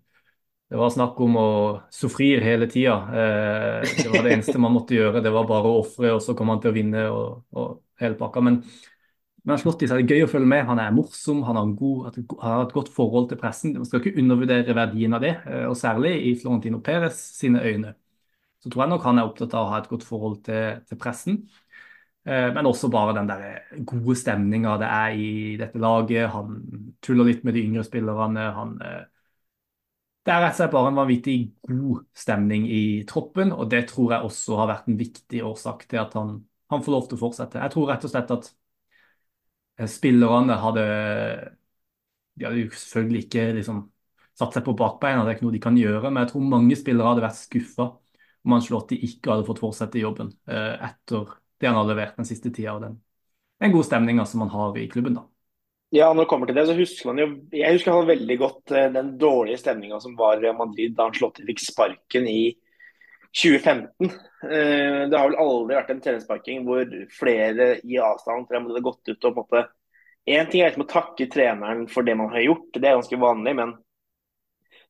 Det 0.70 0.80
var 0.80 0.90
snakk 0.90 1.18
om 1.20 1.36
å 1.38 1.48
sofrir 1.92 2.40
hele 2.42 2.66
tida. 2.72 2.96
Eh, 3.12 3.84
det 4.00 4.08
var 4.10 4.24
det 4.24 4.32
eneste 4.38 4.58
man 4.58 4.74
måtte 4.74 4.96
gjøre. 4.96 5.22
Det 5.22 5.32
var 5.34 5.46
bare 5.46 5.70
å 5.70 5.82
ofre, 5.82 6.14
og 6.16 6.22
så 6.24 6.34
kom 6.34 6.50
han 6.50 6.62
til 6.62 6.72
å 6.72 6.74
vinne 6.74 7.04
og, 7.12 7.44
og 7.54 7.76
hele 8.00 8.18
pakka. 8.18 8.42
Men 8.42 8.62
med 9.44 9.58
Ancelotti 9.58 9.86
er 9.86 10.00
det 10.00 10.16
gøy 10.16 10.24
å 10.24 10.30
følge 10.32 10.48
med. 10.50 10.64
Han 10.70 10.80
er 10.82 10.96
morsom, 10.96 11.44
han 11.46 11.60
har, 11.60 11.68
god, 11.78 12.16
har, 12.40 12.64
et 12.64 12.74
godt 12.74 12.88
forhold 12.96 13.28
til 13.30 13.38
pressen. 13.38 13.76
Man 13.76 13.86
skal 13.86 14.00
ikke 14.00 14.16
undervurdere 14.24 14.78
verdien 14.80 15.14
av 15.14 15.22
det, 15.22 15.34
eh, 15.44 15.66
og 15.68 15.76
særlig 15.78 16.16
i 16.30 16.34
Florentino 16.40 16.80
Perez 16.82 17.20
sine 17.36 17.62
øyne 17.62 17.92
så 18.64 18.70
tror 18.72 18.82
jeg 18.86 18.90
nok 18.94 19.02
han 19.04 19.18
er 19.20 19.26
opptatt 19.28 19.54
av 19.58 19.66
å 19.66 19.70
ha 19.74 19.78
et 19.82 19.88
godt 19.90 20.06
forhold 20.08 20.38
til, 20.46 20.78
til 20.88 20.98
pressen. 21.00 21.34
Eh, 22.24 22.46
men 22.56 22.64
også 22.70 22.88
bare 22.88 23.12
den 23.18 23.28
der 23.28 23.42
gode 23.84 24.16
stemninga 24.16 24.78
det 24.80 24.88
er 24.88 25.18
i 25.20 25.26
dette 25.60 25.80
laget. 25.82 26.30
Han 26.32 26.54
tuller 27.04 27.28
litt 27.28 27.44
med 27.44 27.58
de 27.58 27.66
yngre 27.68 27.84
spillerne. 27.84 28.46
Han, 28.56 28.72
eh, 28.80 29.02
det 30.24 30.32
er 30.32 30.40
rett 30.40 30.54
og 30.54 30.60
slett 30.62 30.72
bare 30.72 30.88
en 30.92 30.98
vanvittig 31.02 31.34
god 31.68 32.04
stemning 32.16 32.64
i 32.72 32.80
troppen, 33.08 33.52
og 33.52 33.68
det 33.72 33.82
tror 33.90 34.14
jeg 34.14 34.28
også 34.30 34.56
har 34.62 34.70
vært 34.72 34.88
en 34.88 34.96
viktig 35.02 35.42
årsak 35.44 35.84
til 35.90 36.00
at 36.00 36.16
han, 36.16 36.38
han 36.72 36.84
får 36.86 36.96
lov 36.96 37.08
til 37.10 37.18
å 37.18 37.22
fortsette. 37.26 37.60
Jeg 37.60 37.74
tror 37.76 37.90
rett 37.92 38.08
og 38.08 38.14
slett 38.14 38.32
at 38.38 38.48
eh, 39.78 39.86
spillerne 39.86 40.56
hadde 40.64 40.84
De 42.38 42.46
hadde 42.46 42.62
jo 42.64 42.70
selvfølgelig 42.74 43.24
ikke 43.26 43.44
liksom 43.58 43.82
satt 44.38 44.56
seg 44.56 44.64
på 44.66 44.74
bakbeina, 44.78 45.22
det 45.22 45.30
er 45.30 45.36
ikke 45.36 45.46
noe 45.46 45.54
de 45.54 45.62
kan 45.62 45.76
gjøre, 45.78 46.08
men 46.10 46.24
jeg 46.24 46.32
tror 46.32 46.48
mange 46.50 46.78
spillere 46.78 47.12
hadde 47.12 47.22
vært 47.22 47.38
skuffa 47.38 47.86
om 48.44 48.56
Angelotti 48.56 48.98
ikke 49.06 49.32
hadde 49.32 49.46
fått 49.48 49.62
fortsette 49.62 50.02
jobben 50.02 50.32
eh, 50.50 50.74
etter 50.84 51.30
det 51.60 51.70
han 51.70 51.78
har 51.78 51.88
levert 51.88 52.18
den 52.18 52.28
siste 52.28 52.52
tida. 52.52 52.74
og 52.74 52.82
den, 52.84 52.98
den 53.62 53.72
gode 53.72 53.88
stemninga 53.88 54.26
som 54.28 54.44
han 54.44 54.52
har 54.52 54.76
i 54.78 54.88
klubben. 54.90 55.16
da. 55.18 55.24
Ja, 55.94 56.10
når 56.12 56.24
det 56.24 56.30
kommer 56.32 56.50
til 56.50 56.56
det, 56.58 56.66
så 56.66 56.74
husker 56.74 57.06
man 57.06 57.20
jo 57.22 57.26
Jeg 57.54 57.76
husker 57.76 57.94
han 57.94 58.08
veldig 58.08 58.36
godt 58.40 58.74
eh, 58.74 58.90
den 58.92 59.14
dårlige 59.18 59.60
stemninga 59.62 60.00
som 60.00 60.16
var 60.18 60.42
i 60.42 60.52
Madrid 60.52 60.96
da 60.96 61.08
Angelotti 61.08 61.46
fikk 61.46 61.62
sparken 61.62 62.28
i 62.28 62.54
2015. 63.34 64.10
Eh, 64.44 65.00
det 65.10 65.18
har 65.18 65.30
vel 65.30 65.40
aldri 65.40 65.78
vært 65.78 65.94
en 65.94 66.02
trenersparking 66.02 66.66
hvor 66.66 66.90
flere 67.14 67.78
i 67.82 67.98
avstand 68.02 68.50
hadde 68.50 68.84
gått 68.84 69.08
ut 69.08 69.16
og 69.16 69.24
på 69.24 69.32
en 69.32 69.40
måte 69.42 69.64
Én 70.24 70.46
ting 70.48 70.62
er 70.62 70.70
liksom 70.70 70.86
å 70.86 70.88
takke 70.88 71.26
treneren 71.28 71.82
for 71.92 72.06
det 72.06 72.14
man 72.16 72.30
har 72.32 72.40
gjort, 72.40 72.70
det 72.72 72.88
er 72.88 72.94
ganske 72.96 73.16
vanlig, 73.20 73.52
men 73.58 73.74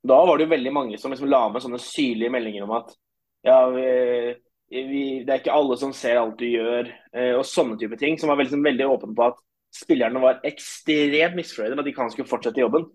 da 0.07 0.19
var 0.29 0.39
det 0.39 0.45
jo 0.45 0.53
veldig 0.53 0.73
mange 0.77 0.99
som 1.01 1.11
liksom 1.11 1.27
la 1.27 1.41
med 1.51 1.65
sånne 1.65 1.81
syrlige 1.83 2.31
meldinger 2.31 2.69
om 2.69 2.75
at 2.77 2.93
ja, 3.45 3.59
vi, 3.71 3.89
vi, 4.71 5.03
det 5.25 5.33
er 5.33 5.43
ikke 5.43 5.55
alle 5.55 5.77
som 5.81 5.93
ser 5.97 6.21
alt 6.21 6.39
du 6.41 6.47
gjør, 6.49 6.89
eh, 7.15 7.33
og 7.37 7.45
sånne 7.49 7.77
type 7.81 7.99
ting. 8.01 8.17
Som 8.21 8.33
var 8.33 8.41
veldig, 8.41 8.61
veldig 8.65 8.89
åpen 8.89 9.17
på 9.17 9.29
at 9.29 9.41
spillerne 9.75 10.23
var 10.23 10.45
ekstremt 10.47 11.37
misfornøyde 11.39 11.77
med 11.77 11.85
at 11.85 11.91
de 11.91 11.97
kan 11.97 12.13
skulle 12.13 12.31
fortsette 12.31 12.63
jobben. 12.63 12.87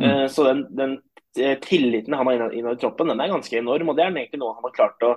Mm. 0.00 0.08
Eh, 0.08 0.24
så 0.32 0.46
den, 0.48 0.64
den, 0.76 0.96
eh, 1.38 1.58
tilliten 1.62 2.16
han 2.16 2.26
har 2.26 2.50
innad, 2.50 2.74
i 2.74 2.80
troppen, 2.80 3.12
den 3.12 3.20
er 3.20 3.30
ganske 3.30 3.58
enorm. 3.58 3.92
Og 3.92 3.98
det 3.98 4.06
er 4.06 4.16
egentlig 4.16 4.42
noe 4.42 4.56
han 4.56 4.66
har 4.66 4.74
klart 4.76 5.06
å 5.06 5.14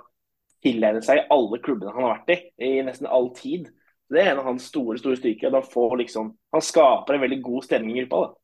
tilegne 0.65 1.01
seg 1.05 1.21
i 1.21 1.27
alle 1.33 1.61
klubbene 1.63 1.93
han 1.93 2.07
har 2.07 2.15
vært 2.19 2.35
i, 2.35 2.39
i 2.67 2.71
nesten 2.85 3.09
all 3.09 3.31
tid. 3.37 3.71
Det 4.11 4.21
er 4.21 4.33
en 4.33 4.43
av 4.43 4.51
hans 4.51 4.69
store 4.69 4.99
store 5.01 5.17
styrker. 5.17 5.53
Liksom, 5.97 6.29
han 6.53 6.63
skaper 6.63 7.17
en 7.17 7.25
veldig 7.25 7.41
god 7.45 7.65
stemning 7.65 7.97
i 7.97 8.05
gruppa. 8.05 8.35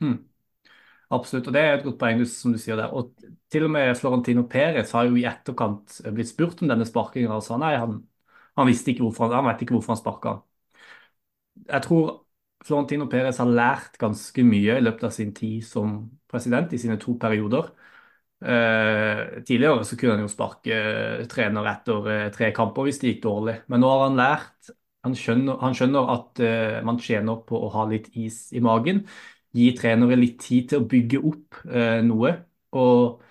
Mm. 0.00 0.16
Absolutt, 1.10 1.48
og 1.50 1.54
det 1.56 1.62
er 1.62 1.72
et 1.74 1.82
godt 1.82 1.98
poeng 1.98 2.20
som 2.30 2.52
du 2.54 2.58
sier 2.62 2.78
der. 2.78 2.92
Og 2.94 3.10
til 3.50 3.64
og 3.66 3.72
med 3.74 3.96
Florentino 3.98 4.44
Perez 4.50 4.92
har 4.94 5.08
jo 5.08 5.16
i 5.18 5.24
etterkant 5.26 5.96
blitt 6.14 6.30
spurt 6.30 6.62
om 6.62 6.70
denne 6.70 6.86
sparkingen 6.86 7.42
sa 7.42 7.58
nei, 7.58 7.72
han, 7.82 7.96
han, 8.58 8.68
visste 8.68 8.92
ikke 8.92 9.08
hvorfor, 9.08 9.34
han 9.34 9.48
vet 9.48 9.64
ikke 9.64 9.74
hvorfor 9.74 9.96
han 9.96 9.98
sparka. 10.02 10.34
Jeg 11.66 11.82
tror 11.86 12.10
Florentino 12.66 13.08
Perez 13.10 13.40
har 13.40 13.50
lært 13.50 13.98
ganske 13.98 14.44
mye 14.46 14.76
i 14.78 14.84
løpet 14.84 15.08
av 15.08 15.14
sin 15.16 15.32
tid 15.34 15.64
som 15.66 15.96
president 16.30 16.72
i 16.76 16.78
sine 16.78 16.98
to 17.00 17.16
perioder. 17.20 17.72
Eh, 18.40 19.42
tidligere 19.44 19.84
så 19.84 19.98
kunne 19.98 20.14
han 20.14 20.22
jo 20.24 20.30
sparke 20.32 20.76
trener 21.32 21.66
etter 21.74 22.06
eh, 22.12 22.28
tre 22.32 22.52
kamper 22.56 22.86
hvis 22.86 23.00
det 23.02 23.14
gikk 23.14 23.24
dårlig, 23.26 23.56
men 23.68 23.82
nå 23.82 23.90
har 23.90 24.06
han 24.06 24.20
lært. 24.20 24.70
Han 25.04 25.16
skjønner, 25.16 25.58
han 25.64 25.74
skjønner 25.76 26.14
at 26.14 26.40
eh, 26.44 26.78
man 26.86 27.00
tjener 27.02 27.42
på 27.48 27.58
å 27.66 27.72
ha 27.74 27.86
litt 27.90 28.10
is 28.20 28.46
i 28.52 28.62
magen 28.64 29.02
gi 29.56 29.70
trenere 29.78 30.18
litt 30.18 30.38
tid 30.42 30.70
til 30.70 30.82
å 30.82 30.88
bygge 30.90 31.20
opp 31.30 31.60
eh, 31.70 32.00
noe. 32.06 32.32
Og 32.78 33.22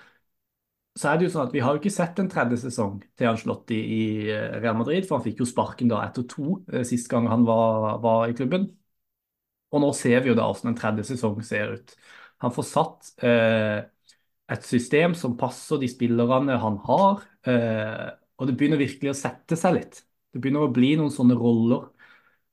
så 0.99 1.11
er 1.11 1.19
det 1.19 1.27
jo 1.27 1.31
sånn 1.33 1.45
at 1.47 1.53
Vi 1.55 1.61
har 1.63 1.75
jo 1.75 1.79
ikke 1.81 1.93
sett 1.93 2.19
en 2.19 2.29
tredje 2.31 2.59
sesong 2.65 2.97
til 3.17 3.29
Ancelotti 3.29 3.77
i 3.79 4.01
eh, 4.33 4.57
Real 4.59 4.77
Madrid, 4.79 5.07
for 5.07 5.19
han 5.19 5.25
fikk 5.27 5.43
jo 5.43 5.47
sparken 5.49 5.91
da 5.91 6.01
etter 6.05 6.25
to 6.29 6.59
eh, 6.73 6.83
sist 6.87 7.09
gang 7.11 7.29
han 7.31 7.45
var, 7.47 7.99
var, 8.03 8.27
i 8.27 8.35
klubben. 8.37 8.67
Og 9.69 9.83
nå 9.83 9.91
ser 9.97 10.23
vi 10.23 10.31
jo 10.31 10.37
da 10.37 10.47
hvordan 10.49 10.71
en 10.73 10.79
tredje 10.79 11.05
sesong 11.11 11.39
ser 11.45 11.75
ut. 11.77 11.93
Han 12.43 12.53
får 12.55 12.67
satt 12.71 13.11
eh, 13.25 13.79
et 14.49 14.65
system 14.65 15.13
som 15.17 15.37
passer 15.37 15.81
de 15.81 15.89
spillerne 15.91 16.57
han 16.63 16.79
har, 16.87 17.23
eh, 17.47 18.07
og 18.39 18.49
det 18.49 18.55
begynner 18.57 18.81
virkelig 18.81 19.11
å 19.13 19.19
sette 19.19 19.57
seg 19.59 19.75
litt. 19.77 20.01
Det 20.33 20.41
begynner 20.41 20.65
å 20.65 20.73
bli 20.73 20.95
noen 20.97 21.13
sånne 21.13 21.37
roller 21.37 21.89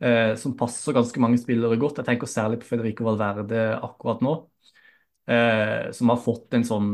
eh, 0.02 0.34
som 0.40 0.56
passer 0.58 0.96
ganske 0.96 1.22
mange 1.22 1.40
spillere 1.40 1.78
godt. 1.81 2.02
Jeg 2.02 2.10
tenker 2.10 2.31
særlig 2.31 2.60
på 2.62 2.70
Federico 2.72 3.06
Valverde 3.08 3.69
akkurat 3.84 4.25
nå. 4.25 4.37
Eh, 5.26 5.90
som 5.96 6.12
har 6.12 6.20
fått 6.22 6.54
en 6.54 6.66
sånn 6.66 6.90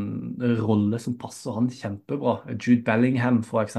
rolle 0.63 1.01
som 1.03 1.19
passer 1.21 1.57
han 1.57 1.69
kjempebra. 1.73 2.39
Jude 2.57 2.81
Bellingham, 2.87 3.43
f.eks. 3.45 3.77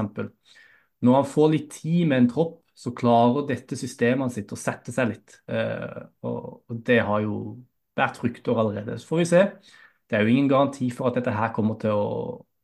Når 1.04 1.18
han 1.18 1.26
får 1.28 1.50
litt 1.52 1.72
tid 1.74 2.04
med 2.10 2.22
en 2.22 2.30
tropp, 2.30 2.60
så 2.74 2.90
klarer 2.94 3.46
dette 3.48 3.76
systemet 3.78 4.34
sitt 4.34 4.52
å 4.54 4.58
sette 4.58 4.92
seg 4.94 5.12
litt. 5.12 5.38
Eh, 5.46 6.00
og, 6.26 6.64
og, 6.66 6.80
det 6.86 7.00
har 7.06 7.22
jo 7.22 7.36
vært 7.98 8.18
rykter 8.24 8.58
allerede. 8.58 8.98
Så 8.98 9.12
får 9.12 9.20
vi 9.22 9.28
se. 9.30 9.42
Det 10.10 10.18
er 10.18 10.24
jo 10.24 10.34
ingen 10.34 10.50
garanti 10.50 10.90
for 10.94 11.08
at 11.08 11.20
dette 11.20 11.34
her 11.34 11.52
kommer 11.54 11.78
til 11.82 11.94
å 11.94 12.08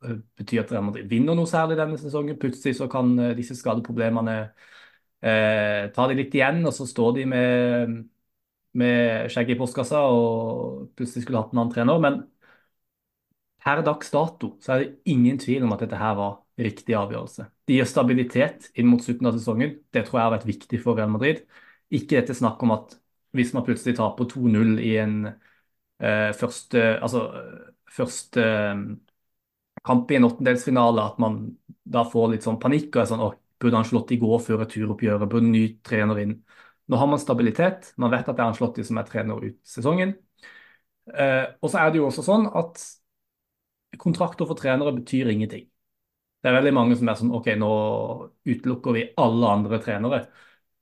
eh, 0.06 0.18
bety 0.38 0.58
at 0.62 0.74
Real 0.74 0.88
Madrid 0.88 1.10
vinner 1.10 1.38
noe 1.38 1.50
særlig 1.50 1.78
denne 1.78 1.98
sesongen. 2.00 2.38
Plutselig 2.42 2.78
så 2.80 2.90
kan 2.90 3.12
eh, 3.22 3.36
disse 3.38 3.58
skadeproblemene 3.58 4.36
eh, 5.22 5.88
tar 5.94 6.10
de 6.10 6.18
litt 6.18 6.34
igjen, 6.36 6.62
og 6.66 6.74
så 6.76 6.86
står 6.88 7.14
de 7.18 7.26
med, 7.30 7.94
med 8.80 9.30
skjegget 9.32 9.56
i 9.56 9.60
postkassa 9.60 10.02
og 10.12 10.90
plutselig 10.98 11.24
skulle 11.26 11.42
hatt 11.42 11.54
en 11.54 11.62
annen 11.62 11.74
trener. 11.74 12.02
Men 12.02 12.20
per 13.60 13.82
dags 13.84 14.10
dato 14.12 14.54
så 14.64 14.72
er 14.74 14.82
det 14.84 15.12
ingen 15.12 15.38
tvil 15.40 15.66
om 15.66 15.74
at 15.74 15.82
dette 15.84 15.98
her 16.00 16.14
var 16.18 16.38
riktig 16.60 16.96
avgjørelse. 16.96 17.46
Det 17.68 17.76
gir 17.76 17.88
stabilitet 17.88 18.70
inn 18.80 18.88
mot 18.90 19.02
slutten 19.04 19.28
av 19.28 19.36
sesongen. 19.36 19.76
Det 19.92 20.04
tror 20.06 20.18
jeg 20.20 20.26
har 20.26 20.34
vært 20.36 20.48
viktig 20.48 20.80
for 20.82 20.98
Real 20.98 21.12
Madrid. 21.12 21.44
Ikke 21.92 22.18
dette 22.18 22.36
snakk 22.36 22.62
om 22.64 22.74
at 22.76 22.96
hvis 23.36 23.52
man 23.54 23.64
plutselig 23.66 23.96
taper 23.98 24.28
2-0 24.30 24.80
i 24.82 24.94
en 25.02 25.14
eh, 25.28 26.30
første, 26.36 26.82
altså, 27.04 27.26
første 27.96 28.44
eh, 28.44 28.82
kamp 29.84 30.10
i 30.10 30.18
en 30.18 30.26
åttendelsfinale, 30.28 31.04
at 31.04 31.20
man 31.22 31.38
da 31.84 32.04
får 32.08 32.34
litt 32.34 32.46
sånn 32.46 32.60
panikk 32.62 32.94
og 32.94 33.02
er 33.02 33.10
sånn 33.12 33.24
Burde 33.60 33.78
Ancelotti 33.80 34.16
gå 34.20 34.38
før 34.42 34.62
returoppgjøret? 34.64 35.28
Burde 35.30 35.50
ny 35.52 35.64
trener 35.86 36.22
inn? 36.22 36.34
Nå 36.90 36.98
har 36.98 37.10
man 37.10 37.20
stabilitet. 37.22 37.92
Man 38.00 38.12
vet 38.12 38.28
at 38.28 38.36
det 38.36 38.42
er 38.44 38.50
Ancelotti 38.52 38.84
som 38.86 38.98
er 39.00 39.08
trener 39.08 39.44
ut 39.44 39.58
sesongen. 39.68 40.16
Eh, 41.10 41.44
og 41.60 41.70
så 41.70 41.82
er 41.82 41.92
det 41.92 42.00
jo 42.00 42.08
også 42.08 42.24
sånn 42.26 42.48
at 42.56 42.80
kontrakter 43.98 44.46
for 44.48 44.58
trenere 44.58 44.92
betyr 44.96 45.30
ingenting. 45.32 45.66
Det 46.40 46.48
er 46.48 46.56
veldig 46.56 46.72
mange 46.72 46.96
som 46.96 47.08
er 47.10 47.18
sånn 47.18 47.32
OK, 47.36 47.50
nå 47.60 47.70
utelukker 48.48 48.96
vi 48.96 49.02
alle 49.20 49.50
andre 49.56 49.80
trenere 49.84 50.20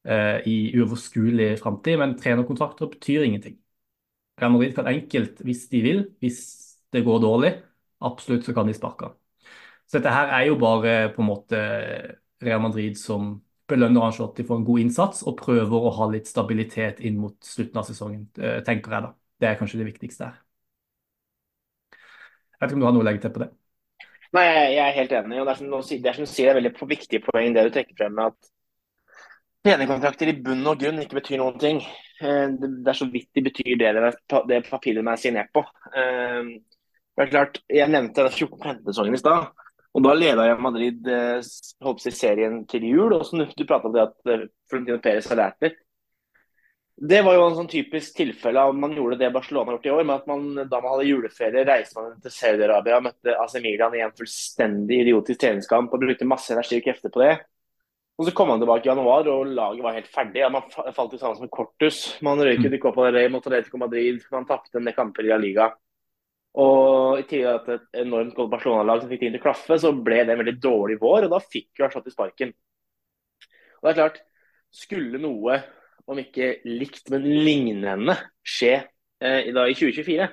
eh, 0.06 0.44
i 0.47 0.56
uoverskuelig 0.78 1.56
framtid, 1.62 1.99
men 1.99 2.14
trenerkontrakter 2.20 2.90
betyr 2.92 3.26
ingenting. 3.26 3.56
Real 4.38 4.52
Madrid 4.54 4.76
kan 4.76 4.90
enkelt, 4.90 5.42
hvis 5.47 5.64
de 5.73 5.82
vil, 5.82 6.04
hvis 6.23 6.40
det 6.94 7.02
går 7.06 7.25
dårlig, 7.25 7.52
absolutt 8.06 8.47
så 8.47 8.54
kan 8.54 8.70
de 8.70 8.76
sparke. 8.76 9.11
Så 9.88 9.99
dette 9.99 10.12
her 10.14 10.30
er 10.37 10.47
jo 10.47 10.58
bare 10.61 10.94
på 11.14 11.25
en 11.25 11.30
måte 11.30 11.58
Real 12.45 12.61
Madrid 12.62 12.99
som 12.99 13.37
belønner 13.68 14.07
Ancelotti 14.07 14.45
for 14.49 14.59
en 14.59 14.66
god 14.66 14.80
innsats 14.80 15.25
og 15.28 15.37
prøver 15.40 15.88
å 15.88 15.95
ha 15.99 16.09
litt 16.12 16.28
stabilitet 16.30 17.02
inn 17.04 17.18
mot 17.21 17.37
slutten 17.45 17.80
av 17.80 17.88
sesongen, 17.88 18.28
eh, 18.40 18.61
tenker 18.64 18.95
jeg 18.95 19.07
da. 19.07 19.14
Det 19.38 19.49
er 19.49 19.59
kanskje 19.61 19.80
det 19.83 19.88
viktigste 19.90 20.30
her. 20.30 20.38
Jeg 21.92 22.64
vet 22.64 22.71
ikke 22.71 22.78
om 22.78 22.80
du 22.80 22.87
har 22.88 22.95
noe 22.97 23.04
å 23.04 23.09
legge 23.09 23.23
til 23.23 23.35
på 23.35 23.42
det? 23.45 23.50
Nei, 24.35 24.45
jeg 24.75 24.85
er 24.85 24.97
helt 24.97 25.12
enig. 25.12 25.40
og 25.40 25.47
Det 25.47 25.52
er 25.52 25.59
som 25.61 25.71
du 25.71 25.83
sier, 25.83 26.00
det 26.02 26.11
er, 26.11 26.16
som 26.16 26.26
du 26.26 26.30
sier, 26.30 26.49
det 26.49 26.54
er 26.54 26.61
veldig 26.61 26.88
viktig 26.90 27.21
poeng 27.25 27.54
det 27.54 27.64
du 27.68 27.75
trekker 27.76 28.00
frem 28.00 28.16
med 28.16 28.33
at 28.33 28.50
trenerkontrakter 29.68 30.33
i 30.33 30.37
bunn 30.42 30.66
og 30.66 30.80
grunn 30.80 31.00
ikke 31.02 31.21
betyr 31.21 31.40
noen 31.42 31.61
ting. 31.61 31.80
Eh, 32.21 32.49
det 32.59 32.90
er 32.92 32.99
så 32.99 33.09
vidt 33.12 33.30
de 33.37 33.45
betyr 33.47 33.78
det 33.80 33.92
det 33.95 34.64
papiret 34.68 35.00
de 35.00 35.12
er 35.12 35.23
signert 35.23 35.52
på. 35.54 35.64
Eh, 35.95 36.59
det 37.18 37.25
er 37.25 37.33
klart, 37.33 37.62
Jeg 37.68 37.90
nevnte 37.90 38.28
14-15-sesongen 38.30 39.14
i 39.14 39.23
stad. 39.23 39.49
Og 39.99 40.05
Da 40.07 40.14
leda 40.14 40.47
jeg 40.47 40.62
Madrid 40.62 41.11
eh, 41.11 41.50
holdt 41.83 42.05
på 42.07 42.14
serien 42.14 42.62
til 42.71 42.87
jul. 42.87 43.17
og 43.17 43.26
som 43.26 43.43
Du 43.43 43.67
prata 43.67 43.90
om 43.90 43.95
det 43.97 44.07
at 44.07 44.49
Florentino 44.71 45.00
Perez 45.02 45.26
har 45.31 45.40
lært 45.43 45.67
litt. 45.67 45.78
Det 46.99 47.21
var 47.23 47.37
jo 47.37 47.45
en 47.47 47.55
sånn 47.55 47.69
typisk 47.71 48.17
tilfelle 48.19 48.59
av 48.59 48.75
man 48.75 48.95
gjorde 48.97 49.21
det 49.21 49.28
Barcelona 49.31 49.71
har 49.71 49.76
gjort 49.76 49.87
i 49.87 49.90
år. 49.95 50.05
med 50.05 50.14
at 50.17 50.26
man, 50.26 50.69
Da 50.69 50.81
man 50.81 50.90
hadde 50.93 51.07
juleferie, 51.07 51.67
reiste 51.67 51.95
man 51.95 52.21
til 52.21 52.31
Saudi-Arabia 52.31 52.97
og 52.97 53.05
møtte 53.07 53.37
AC 53.38 53.55
Milan 53.62 53.95
i 53.95 54.02
en 54.02 54.17
fullstendig 54.19 55.02
idiotisk 55.05 55.40
treningskamp 55.40 55.93
og 55.93 56.00
brukte 56.00 56.26
masse 56.26 56.50
energi 56.52 56.78
og 56.78 56.85
krefter 56.88 57.11
på 57.14 57.23
det. 57.23 57.38
Og 58.19 58.26
Så 58.26 58.35
kom 58.35 58.49
man 58.49 58.59
tilbake 58.59 58.87
i 58.87 58.90
januar, 58.90 59.28
og 59.31 59.47
laget 59.47 59.83
var 59.83 59.95
helt 59.95 60.11
ferdig. 60.11 60.40
Ja, 60.43 60.49
man 60.49 60.67
falt 60.71 61.12
jo 61.12 61.19
sammen 61.19 61.37
som 61.37 61.47
en 61.47 61.55
korthus. 61.55 62.19
Man 62.21 62.40
røyk 62.43 62.67
ikke 62.67 62.90
opp 62.90 62.99
av 62.99 63.12
Rey 63.14 63.28
mot 63.31 63.47
Atletico 63.47 63.78
Madrid. 63.78 64.25
Man 64.33 64.47
tapte 64.47 64.78
en 64.78 64.85
del 64.85 64.95
kamper 64.95 65.23
i 65.23 65.31
La 65.31 65.38
Liga. 65.38 65.69
Og 66.59 67.21
I 67.21 67.26
tillegg 67.28 67.67
til 67.67 67.76
et 67.76 68.00
enormt 68.02 68.35
godt 68.37 68.50
Barcelona-lag 68.55 69.02
som 69.02 69.11
fikk 69.11 69.21
ting 69.23 69.35
til 69.35 69.43
å 69.43 69.45
klaffe, 69.45 69.76
så 69.78 69.93
ble 69.93 70.23
det 70.25 70.35
en 70.35 70.40
veldig 70.40 70.57
dårlig 70.62 70.97
vår, 71.02 71.26
og 71.26 71.35
da 71.35 71.43
fikk 71.45 71.78
jo 71.78 71.87
Arsatt 71.87 72.09
i 72.09 72.14
sparken. 72.14 72.55
Og 73.78 73.87
det 73.87 73.93
er 73.93 74.00
klart, 74.00 74.23
Skulle 74.75 75.17
noe 75.17 75.55
om 76.09 76.19
ikke 76.21 76.59
likt, 76.69 77.07
men 77.12 77.25
lignende 77.25 78.17
skje 78.45 78.75
eh, 78.76 79.49
i, 79.49 79.52
dag, 79.57 79.71
i 79.71 79.76
2024. 79.76 80.26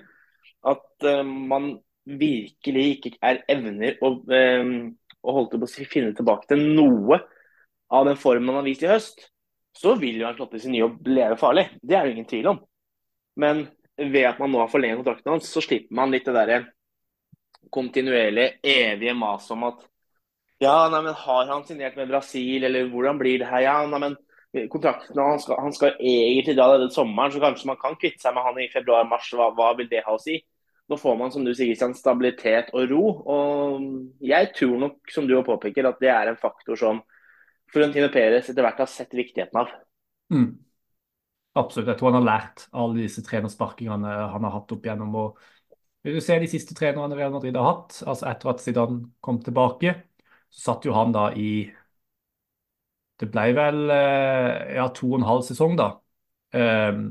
At 0.71 1.07
eh, 1.07 1.21
man 1.23 1.69
virkelig 2.05 2.85
ikke 2.97 3.13
er 3.23 3.39
evner 3.51 3.95
å, 4.03 4.11
eh, 4.27 4.73
å 5.23 5.37
holde 5.37 5.55
til 5.55 5.63
å 5.63 5.87
finne 5.91 6.11
tilbake 6.17 6.49
til 6.51 6.65
noe 6.75 7.21
av 7.95 8.07
den 8.09 8.19
formen 8.19 8.49
man 8.49 8.59
har 8.59 8.67
vist 8.67 8.83
i 8.83 8.91
høst, 8.91 9.27
så 9.75 9.95
vil 9.99 10.21
jo 10.21 10.27
Ancelotti 10.29 10.61
sin 10.63 10.75
jobb 10.77 11.07
leve 11.07 11.39
farlig. 11.39 11.67
Det 11.83 11.97
er 11.97 12.07
det 12.07 12.15
ingen 12.15 12.29
tvil 12.29 12.51
om. 12.53 12.61
Men 13.39 13.65
ved 13.97 14.25
at 14.27 14.39
man 14.41 14.51
nå 14.51 14.61
har 14.63 14.71
forlenget 14.71 15.01
kontrakten 15.01 15.35
hans, 15.35 15.49
så 15.51 15.63
slipper 15.63 15.95
man 15.95 16.13
litt 16.13 16.25
det 16.27 16.35
derre 16.35 16.61
kontinuerlige, 17.73 18.59
evige 18.61 19.15
maset 19.17 19.55
om 19.55 19.69
at 19.71 19.83
ja, 20.63 20.87
nei, 20.87 21.01
men 21.03 21.17
har 21.19 21.49
han 21.51 21.65
signert 21.67 21.97
med 21.99 22.07
Brasil, 22.07 22.63
eller 22.63 22.87
hvordan 22.87 23.17
blir 23.19 23.41
det 23.41 23.49
her? 23.49 23.63
Ja, 23.65 23.73
nei, 23.91 23.99
men 23.99 24.13
kontrakten 24.71 25.19
han 25.19 25.41
skal, 25.43 25.59
han 25.59 25.73
skal 25.75 25.97
egentlig 25.99 26.55
dra 26.55 26.69
denne 26.71 26.93
sommeren, 26.93 27.33
så 27.33 27.41
kanskje 27.43 27.67
man 27.67 27.79
kan 27.81 27.97
kvitte 27.99 28.23
seg 28.23 28.35
med 28.37 28.45
han 28.45 28.61
i 28.63 28.69
februar-mars. 28.71 29.27
Hva, 29.35 29.49
hva, 29.57 29.73
vil 29.75 29.89
det 29.91 30.05
ha 30.05 30.15
å 30.15 30.21
si? 30.21 30.37
Nå 30.87 30.99
får 31.01 31.17
man 31.19 31.33
som 31.33 31.43
du 31.43 31.51
sier, 31.57 31.75
stabilitet 31.97 32.71
og 32.77 32.87
ro. 32.91 33.03
og 33.35 34.23
Jeg 34.23 34.53
tror 34.55 34.77
nok, 34.85 34.99
som 35.11 35.27
du 35.27 35.35
påpeker, 35.43 35.89
at 35.89 35.99
det 35.99 36.13
er 36.13 36.31
en 36.31 36.39
faktor 36.39 36.79
som 36.79 37.03
Florentino 37.73 38.07
Perez 38.13 38.47
etter 38.47 38.63
hvert 38.63 38.79
har 38.85 38.91
sett 38.91 39.17
viktigheten 39.17 39.59
av. 39.59 39.73
Mm. 40.31 40.53
Absolutt. 41.55 41.87
Jeg 41.87 41.99
tror 41.99 42.11
han 42.11 42.19
har 42.19 42.27
lært 42.27 42.65
alle 42.75 43.05
disse 43.05 43.23
trenersparkingene 43.23 44.15
han 44.33 44.47
har 44.47 44.55
hatt 44.57 44.73
opp 44.75 44.85
igjennom. 44.87 45.15
og 45.15 45.39
Vil 46.03 46.17
du 46.17 46.23
se 46.23 46.37
de 46.41 46.49
siste 46.51 46.75
trenerne 46.77 47.15
Real 47.15 47.31
Madrid 47.33 47.55
har 47.55 47.69
hatt, 47.69 48.01
altså 48.05 48.27
etter 48.31 48.51
at 48.51 48.63
Zidane 48.63 48.99
kom 49.23 49.39
tilbake, 49.43 49.95
så 50.51 50.71
satt 50.71 50.87
jo 50.87 50.95
han 50.97 51.15
da 51.15 51.29
i 51.39 51.49
det 53.21 53.29
ble 53.31 53.45
vel 53.55 53.77
eh, 53.95 54.73
ja, 54.75 54.89
to 54.95 55.07
og 55.13 55.21
en 55.21 55.29
halv 55.29 55.45
sesong, 55.47 55.77
da. 55.79 55.93
Um, 56.55 57.05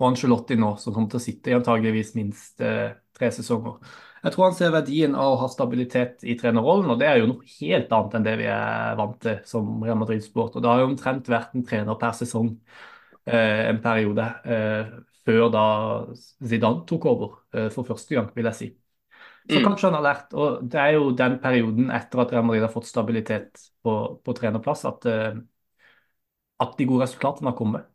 og 0.00 0.06
Angelotti 0.08 0.56
nå, 0.58 0.72
som 0.80 0.94
kommer 0.94 1.12
til 1.12 1.20
å 1.20 1.24
sitte 1.24 1.52
i 1.52 1.56
antageligvis 1.56 2.14
minst 2.16 2.64
uh, 2.64 2.96
tre 3.16 3.28
sesonger. 3.32 3.76
Jeg 4.24 4.32
tror 4.34 4.46
han 4.46 4.56
ser 4.56 4.72
verdien 4.72 5.14
av 5.20 5.34
å 5.34 5.38
ha 5.42 5.50
stabilitet 5.52 6.24
i 6.24 6.34
trenerrollen, 6.40 6.88
og 6.94 7.00
det 7.00 7.08
er 7.10 7.20
jo 7.20 7.28
noe 7.30 7.52
helt 7.58 7.92
annet 7.92 8.16
enn 8.18 8.26
det 8.26 8.34
vi 8.40 8.48
er 8.48 8.96
vant 8.98 9.18
til 9.22 9.36
som 9.48 9.68
Real 9.84 10.00
Madrid-sport. 10.00 10.56
Og 10.56 10.64
Det 10.64 10.72
har 10.72 10.80
jo 10.80 10.88
omtrent 10.88 11.28
vært 11.30 11.52
en 11.54 11.66
trener 11.68 12.00
per 12.00 12.16
sesong 12.16 12.54
en 13.26 13.80
periode 13.84 14.24
uh, 14.44 14.94
før 15.24 15.46
da 15.52 15.66
Zidane 16.44 16.84
tok 16.88 17.06
over 17.08 17.36
for 17.72 17.86
første 17.88 18.12
gang, 18.12 18.26
vil 18.36 18.44
jeg 18.50 18.58
si. 18.58 18.66
Så 19.48 19.58
mm. 19.60 19.64
kanskje 19.64 19.88
han 19.88 19.96
har 19.96 20.04
lært. 20.04 20.34
Og 20.36 20.64
det 20.72 20.80
er 20.80 20.90
jo 20.96 21.10
den 21.16 21.38
perioden 21.40 21.90
etter 21.92 22.20
at 22.20 22.32
Real 22.32 22.44
Madrid 22.44 22.64
har 22.64 22.72
fått 22.72 22.88
stabilitet 22.88 23.62
på, 23.84 23.94
på 24.24 24.34
trenerplass, 24.36 24.84
at, 24.88 25.06
at, 26.60 26.76
de 26.78 26.86
gode 26.88 27.06
resultatene 27.06 27.52
har 27.52 27.56
kommet. 27.56 27.88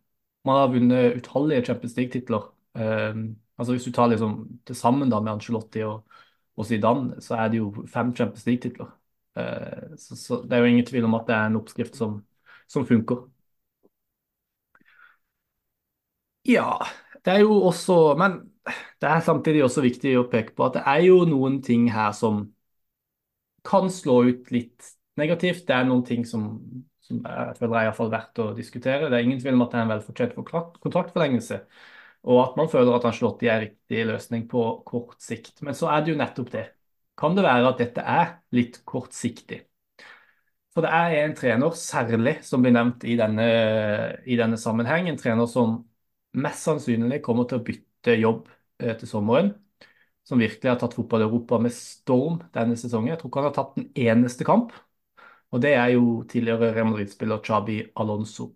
Man 0.45 0.57
har 0.57 0.73
vunnet 0.73 1.17
utallige 1.21 1.67
Champions 1.69 1.97
League-titler. 1.97 2.49
Altså 3.59 3.75
Hvis 3.75 3.85
du 3.85 3.91
tar 3.93 4.09
liksom 4.09 4.35
til 4.65 4.77
sammen 4.77 5.09
da 5.09 5.19
med 5.21 5.35
Angelotti 5.35 5.83
og, 5.85 6.05
og 6.57 6.65
Zidane, 6.65 7.21
så 7.21 7.35
er 7.35 7.49
det 7.53 7.61
jo 7.61 7.85
fem 7.93 8.13
Champions 8.15 8.45
League-titler. 8.49 8.93
Så, 9.97 10.15
så, 10.15 10.41
det 10.43 10.53
er 10.53 10.63
jo 10.63 10.73
ingen 10.73 10.85
tvil 10.85 11.05
om 11.05 11.17
at 11.17 11.27
det 11.27 11.35
er 11.35 11.49
en 11.49 11.59
oppskrift 11.61 11.97
som, 11.97 12.21
som 12.69 12.85
funker. 12.89 13.25
Ja, 16.47 16.79
det 17.25 17.33
er 17.33 17.39
jo 17.43 17.53
også 17.69 18.15
Men 18.19 18.31
det 19.01 19.09
er 19.09 19.19
samtidig 19.25 19.63
også 19.65 19.81
viktig 19.85 20.11
å 20.19 20.25
peke 20.31 20.53
på 20.57 20.65
at 20.67 20.75
det 20.77 20.83
er 20.87 21.03
jo 21.07 21.21
noen 21.29 21.59
ting 21.65 21.87
her 21.93 22.11
som 22.15 22.43
kan 23.63 23.89
slå 23.91 24.23
ut 24.29 24.51
litt 24.53 24.87
negativt. 25.19 25.65
Det 25.67 25.75
er 25.75 25.87
noen 25.87 26.03
ting 26.07 26.25
som, 26.27 26.45
som 27.03 27.21
jeg 27.25 27.55
føler 27.59 27.77
er 27.81 27.87
iallfall 27.89 28.11
verdt 28.13 28.41
å 28.43 28.49
diskutere. 28.57 29.09
Det 29.09 29.19
er 29.19 29.25
ingen 29.27 29.41
tvil 29.41 29.57
om 29.57 29.65
at 29.65 29.73
det 29.73 29.79
er 29.81 29.85
en 29.87 29.93
velfortjent 29.93 30.35
kontraktforlengelse, 30.83 31.61
og 32.29 32.41
at 32.43 32.59
man 32.59 32.71
føler 32.71 32.95
at 32.97 33.07
Ancelotti 33.09 33.49
er 33.51 33.63
riktig 33.67 34.05
løsning 34.09 34.45
på 34.51 34.63
kort 34.87 35.19
sikt. 35.23 35.59
Men 35.65 35.77
så 35.77 35.91
er 35.93 36.03
det 36.05 36.13
jo 36.15 36.19
nettopp 36.21 36.51
det. 36.55 36.65
Kan 37.19 37.35
det 37.35 37.43
være 37.47 37.73
at 37.73 37.81
dette 37.83 38.03
er 38.19 38.37
litt 38.55 38.81
kortsiktig? 38.87 39.63
For 40.73 40.85
det 40.85 40.91
er 40.93 41.15
en 41.23 41.33
trener 41.37 41.73
særlig 41.77 42.35
som 42.45 42.61
blir 42.63 42.73
nevnt 42.75 43.03
i 43.09 43.15
denne, 43.19 43.45
i 44.29 44.37
denne 44.39 44.57
sammenheng. 44.61 45.09
En 45.09 45.17
trener 45.19 45.49
som 45.49 45.79
mest 46.37 46.65
sannsynlig 46.67 47.21
kommer 47.25 47.47
til 47.49 47.59
å 47.59 47.65
bytte 47.65 48.15
jobb 48.19 48.47
eh, 48.83 48.95
til 48.99 49.09
sommeren. 49.09 49.53
Som 50.27 50.43
virkelig 50.43 50.69
har 50.69 50.77
tatt 50.81 50.93
fotball-Europa 50.97 51.57
med 51.63 51.73
storm 51.73 52.37
denne 52.53 52.77
sesongen. 52.77 53.13
Jeg 53.13 53.21
tror 53.21 53.31
ikke 53.31 53.41
han 53.41 53.49
har 53.49 53.57
tatt 53.57 53.79
en 53.81 53.89
eneste 53.97 54.45
kamp. 54.45 54.73
Og 55.49 55.61
det 55.63 55.73
er 55.73 55.95
jo 55.95 56.23
tidligere 56.29 56.73
Real 56.75 56.91
Madrid-spiller 56.91 57.41
Chabi 57.45 57.81
Alonso. 57.97 58.51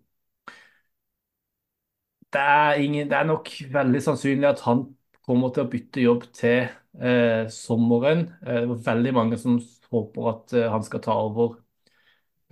Det 2.34 2.40
er, 2.40 2.74
ingen, 2.82 3.08
det 3.10 3.16
er, 3.16 3.26
nok 3.28 3.50
veldig 3.72 4.00
sannsynlig 4.02 4.48
at 4.48 4.62
han 4.66 4.84
kommer 5.26 5.52
til 5.54 5.64
å 5.64 5.70
bytte 5.70 6.02
jobb 6.02 6.24
til 6.34 6.64
eh, 6.98 7.44
sommeren. 7.54 8.26
Eh, 8.42 8.62
det 8.64 8.70
var 8.72 8.80
veldig 8.90 9.12
mange 9.14 9.38
som 9.38 9.60
håper 9.90 10.30
at 10.32 10.54
eh, 10.58 10.70
han 10.70 10.82
skal 10.86 11.02
ta 11.04 11.14
over 11.28 11.60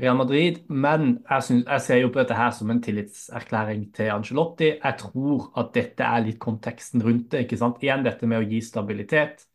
Real 0.02 0.16
Madrid. 0.18 0.58
Men 0.68 1.22
jeg, 1.30 1.42
synes, 1.42 1.64
jeg, 1.66 1.80
ser 1.80 2.00
jo 2.02 2.10
på 2.10 2.18
dette 2.18 2.34
her 2.36 2.50
som 2.50 2.70
en 2.70 2.82
tillitserklæring 2.82 3.86
til 3.94 4.10
Angelotti. 4.10 4.72
Jeg 4.74 4.98
tror 4.98 5.52
at 5.62 5.72
dette 5.74 6.04
er 6.04 6.26
litt 6.26 6.40
konteksten 6.42 7.04
rundt 7.06 7.30
det. 7.32 7.44
ikke 7.46 7.60
sant? 7.60 7.82
Igjen 7.82 8.04
dette 8.06 8.26
med 8.26 8.42
å 8.42 8.48
gi 8.50 8.60
stabilitet. 8.66 9.46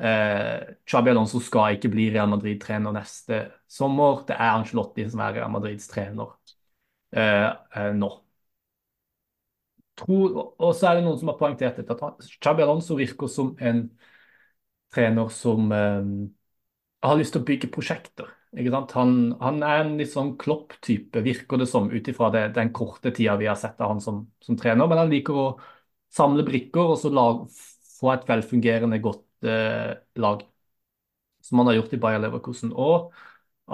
Eh, 0.00 0.74
Chabi 0.88 1.12
Alonso 1.12 1.38
skal 1.40 1.76
ikke 1.76 1.92
bli 1.92 2.08
Real 2.14 2.30
Madrid-trener 2.32 2.94
neste 2.96 3.44
sommer. 3.70 4.24
Det 4.26 4.38
er 4.38 4.54
Angelotti 4.56 5.06
som 5.10 5.22
er 5.22 5.36
Real 5.38 5.52
Madrids 5.52 5.86
trener 5.90 6.32
eh, 7.14 7.50
eh, 7.76 7.90
nå. 7.94 8.10
Tror, 9.94 10.56
og 10.58 10.72
så 10.74 10.88
er 10.88 10.98
det 10.98 11.04
noen 11.04 11.20
som 11.20 11.28
har 11.30 11.36
poengtert 11.38 11.76
dette, 11.78 11.94
at 11.94 12.30
Chabi 12.42 12.64
Alonso 12.64 12.96
virker 12.98 13.30
som 13.30 13.52
en 13.62 13.84
trener 14.94 15.28
som 15.30 15.70
eh, 15.76 16.08
har 17.04 17.20
lyst 17.20 17.36
til 17.36 17.44
å 17.44 17.48
bygge 17.52 17.70
prosjekter. 17.74 18.32
Han, 18.54 19.14
han, 19.40 19.62
er 19.66 19.80
en 19.82 19.96
litt 19.98 20.12
sånn 20.12 20.34
Klopp-type, 20.38 21.22
virker 21.26 21.58
det 21.58 21.66
som, 21.66 21.88
ut 21.90 22.08
ifra 22.08 22.30
den 22.54 22.70
korte 22.76 23.10
tida 23.14 23.34
vi 23.40 23.48
har 23.50 23.58
sett 23.58 23.80
av 23.82 23.90
han 23.90 24.02
som, 24.02 24.20
som, 24.44 24.58
trener. 24.58 24.86
Men 24.86 25.00
han 25.02 25.10
liker 25.10 25.34
å 25.34 25.46
samle 26.14 26.44
brikker 26.46 26.94
og 26.94 26.98
så 27.00 27.10
lag, 27.10 27.44
få 27.98 28.12
et 28.14 28.28
velfungerende, 28.28 29.00
godt 29.02 29.48
eh, 29.50 29.94
lag. 30.22 30.44
Som 31.42 31.60
han 31.60 31.72
har 31.72 31.80
gjort 31.80 31.96
i 31.96 32.00
Bayer 32.06 32.22
Leverkusen. 32.22 32.70
Og 32.78 33.10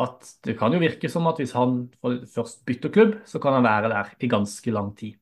at 0.00 0.32
det 0.46 0.56
kan 0.58 0.72
jo 0.72 0.80
virke 0.80 1.10
som 1.12 1.28
at 1.28 1.40
hvis 1.42 1.52
han 1.58 1.82
først 2.00 2.64
bytter 2.68 2.94
klubb, 2.94 3.14
så 3.28 3.42
kan 3.42 3.58
han 3.58 3.66
være 3.66 3.92
der 3.92 4.14
i 4.22 4.30
ganske 4.30 4.72
lang 4.72 4.94
tid. 4.96 5.18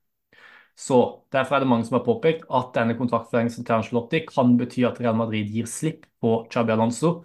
Så 0.78 1.24
Derfor 1.32 1.56
er 1.56 1.60
det 1.60 1.68
mange 1.68 1.84
som 1.84 1.98
har 1.98 2.06
påpekt 2.06 2.44
at 2.54 2.70
denne 2.76 2.94
kontraktforlengelsen 2.96 3.66
til 3.66 3.74
Angelotti 3.74 4.22
kan 4.28 4.54
bety 4.60 4.84
at 4.86 5.00
Real 5.02 5.16
Madrid 5.18 5.50
gir 5.50 5.66
slipp 5.66 6.06
på 6.22 6.44
Chabi 6.52 6.72
Alonso. 6.72 7.24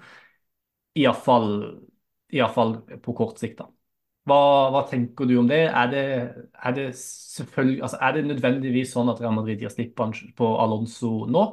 Iallfall 0.97 1.51
Iallfall 2.33 2.77
på 3.03 3.15
kort 3.17 3.41
sikt. 3.41 3.61
da. 3.61 3.69
Hva, 4.29 4.39
hva, 4.71 4.83
tenker 4.87 5.27
du 5.27 5.35
om 5.41 5.47
det? 5.49 5.65
Er 5.67 5.89
det, 5.91 6.03
er 6.55 6.75
det, 6.77 6.85
altså, 6.95 7.97
er 7.99 8.13
det 8.15 8.27
nødvendigvis 8.29 8.93
sånn 8.95 9.11
at 9.11 9.19
Real 9.19 9.35
Madrid 9.35 9.59
gir 9.61 9.73
slipp 9.73 9.97
på 9.97 10.51
Alonso 10.63 11.25
nå? 11.27 11.47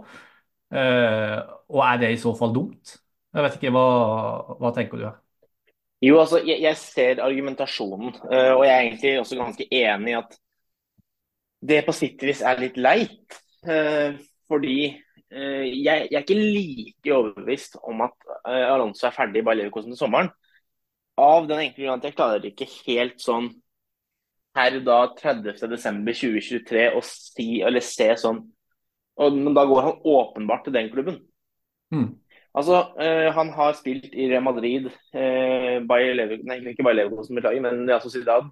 Uh, 0.71 1.39
og 1.73 1.81
er 1.83 1.97
det 1.99 2.13
i 2.15 2.21
så 2.23 2.31
fall 2.39 2.55
dumt? 2.55 2.95
Jeg 3.35 3.47
vet 3.47 3.57
ikke, 3.59 3.73
Hva, 3.75 3.89
hva 4.61 4.71
tenker 4.75 5.01
du 5.01 5.09
her? 5.09 5.19
Jo, 6.01 6.21
altså, 6.23 6.39
jeg, 6.47 6.63
jeg 6.63 6.79
ser 6.81 7.25
argumentasjonen, 7.25 8.15
uh, 8.31 8.55
og 8.55 8.65
jeg 8.65 8.73
er 8.73 8.87
egentlig 8.87 9.17
også 9.21 9.41
ganske 9.41 9.67
enig 9.67 10.15
i 10.15 10.19
at 10.21 10.39
det 11.61 11.83
på 11.85 11.93
sitt 11.93 12.23
vis 12.25 12.41
er 12.47 12.63
litt 12.63 12.79
leit. 12.81 13.41
Uh, 13.67 14.17
fordi 14.51 14.79
uh, 15.35 15.65
jeg, 15.67 16.07
jeg 16.07 16.17
er 16.17 16.23
ikke 16.25 16.39
like 16.39 17.17
overbevist 17.19 17.77
om 17.83 18.07
at 18.07 18.31
eh, 18.49 18.67
Alonso 18.71 19.07
er 19.07 19.15
ferdig 19.15 19.43
i 19.43 19.45
Bayer 19.47 19.61
Leverkusen 19.61 19.93
til 19.93 20.01
sommeren. 20.01 20.31
Av 21.19 21.49
den 21.49 21.59
enkle 21.65 21.85
grunn 21.85 21.99
at 21.99 22.07
jeg 22.07 22.17
klarer 22.17 22.47
ikke 22.47 22.69
helt 22.87 23.21
sånn 23.23 23.51
her 24.57 24.79
da 24.85 25.03
30.12.2023 25.19 26.87
å 26.99 27.03
si 27.07 27.61
eller 27.63 27.85
se 27.85 28.09
sånn 28.19 28.41
og, 29.21 29.37
Men 29.37 29.55
da 29.55 29.67
går 29.69 29.83
han 29.85 29.99
åpenbart 30.09 30.65
til 30.65 30.75
den 30.75 30.89
klubben. 30.89 31.19
Mm. 31.93 32.15
Altså, 32.57 32.79
øh, 32.97 33.33
Han 33.35 33.51
har 33.53 33.75
spilt 33.77 34.15
i 34.15 34.31
Real 34.31 34.43
Madrid, 34.43 34.87
øh, 35.15 35.77
Bayer 35.89 36.15
Leverkusen, 36.15 36.49
nei, 36.49 36.57
ikke 36.73 36.87
Bayer 36.87 36.97
Leverkusen, 37.03 37.37
beklager, 37.37 37.61
men 37.61 37.85
Real 37.91 38.01
Sociedad, 38.01 38.49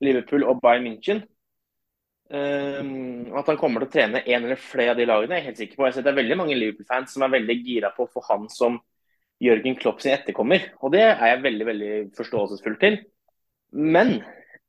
Liverpool 0.00 0.44
og 0.44 0.60
Bayern 0.62 0.86
München. 0.86 1.22
Eh, 2.30 2.82
at 3.38 3.48
han 3.48 3.56
kommer 3.56 3.80
til 3.80 3.88
å 3.88 3.94
trene 3.94 4.22
en 4.26 4.44
eller 4.44 4.60
flere 4.60 4.92
av 4.92 5.00
de 5.00 5.08
lagene, 5.08 5.34
er 5.34 5.42
jeg 5.42 5.48
helt 5.48 5.62
sikker 5.62 5.76
på. 5.76 5.86
Jeg 5.88 5.94
ser 5.94 6.02
Det 6.02 6.12
er 6.12 6.20
veldig 6.20 6.36
mange 6.36 6.58
Liverpool-fans 6.58 7.16
som 7.16 7.22
er 7.22 7.34
veldig 7.38 7.56
gira 7.64 7.90
på 7.96 8.04
å 8.04 8.12
få 8.12 8.22
han 8.28 8.48
som 8.48 8.78
Jørgen 9.42 9.76
Klopp 9.80 10.02
sin 10.02 10.14
etterkommer. 10.14 10.70
Og 10.82 10.92
det 10.94 11.02
er 11.06 11.26
jeg 11.32 11.42
veldig 11.44 11.66
veldig 11.68 11.92
forståelsesfull 12.16 12.78
til. 12.82 13.00
Men 13.74 14.18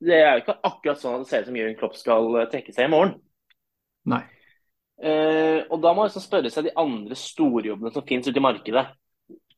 det 0.03 0.17
er 0.17 0.31
jo 0.33 0.43
ikke 0.43 0.59
akkurat 0.65 1.01
sånn 1.01 1.19
at 1.19 1.25
det 1.25 1.31
ser 1.31 1.45
ut 1.45 1.51
som 1.51 1.59
Jørgen 1.59 1.77
Klopp 1.79 1.99
skal 1.99 2.39
trekke 2.51 2.73
seg 2.75 2.87
i 2.87 2.93
morgen. 2.93 3.17
Nei. 4.09 4.23
Uh, 4.95 5.65
og 5.73 5.81
da 5.83 5.91
må 5.91 6.03
man 6.03 6.07
liksom 6.07 6.23
spørre 6.23 6.51
seg 6.51 6.69
de 6.69 6.75
andre 6.79 7.17
storjobbene 7.19 7.91
som 7.91 8.05
finnes 8.07 8.29
ute 8.29 8.39
i 8.39 8.43
markedet. 8.43 8.85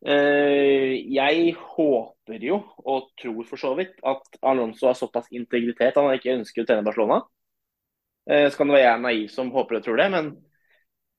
Uh, 0.08 0.94
jeg 1.14 1.54
håper 1.76 2.46
jo, 2.46 2.62
og 2.86 3.12
tror 3.22 3.46
for 3.46 3.62
så 3.62 3.74
vidt, 3.78 3.98
at 4.02 4.40
Alonso 4.42 4.90
har 4.90 4.98
såpass 4.98 5.30
integritet 5.36 5.98
han 5.98 6.10
ikke 6.16 6.40
ønsker 6.40 6.64
å 6.64 6.70
trene 6.70 6.86
Barcelona. 6.86 7.22
Uh, 8.30 8.48
så 8.50 8.58
kan 8.58 8.70
det 8.70 8.80
være 8.80 8.86
jeg 8.86 8.94
er 8.96 9.04
naiv 9.06 9.30
som 9.34 9.54
håper 9.54 9.80
og 9.80 9.86
tror 9.86 10.02
det, 10.02 10.10
men 10.16 10.34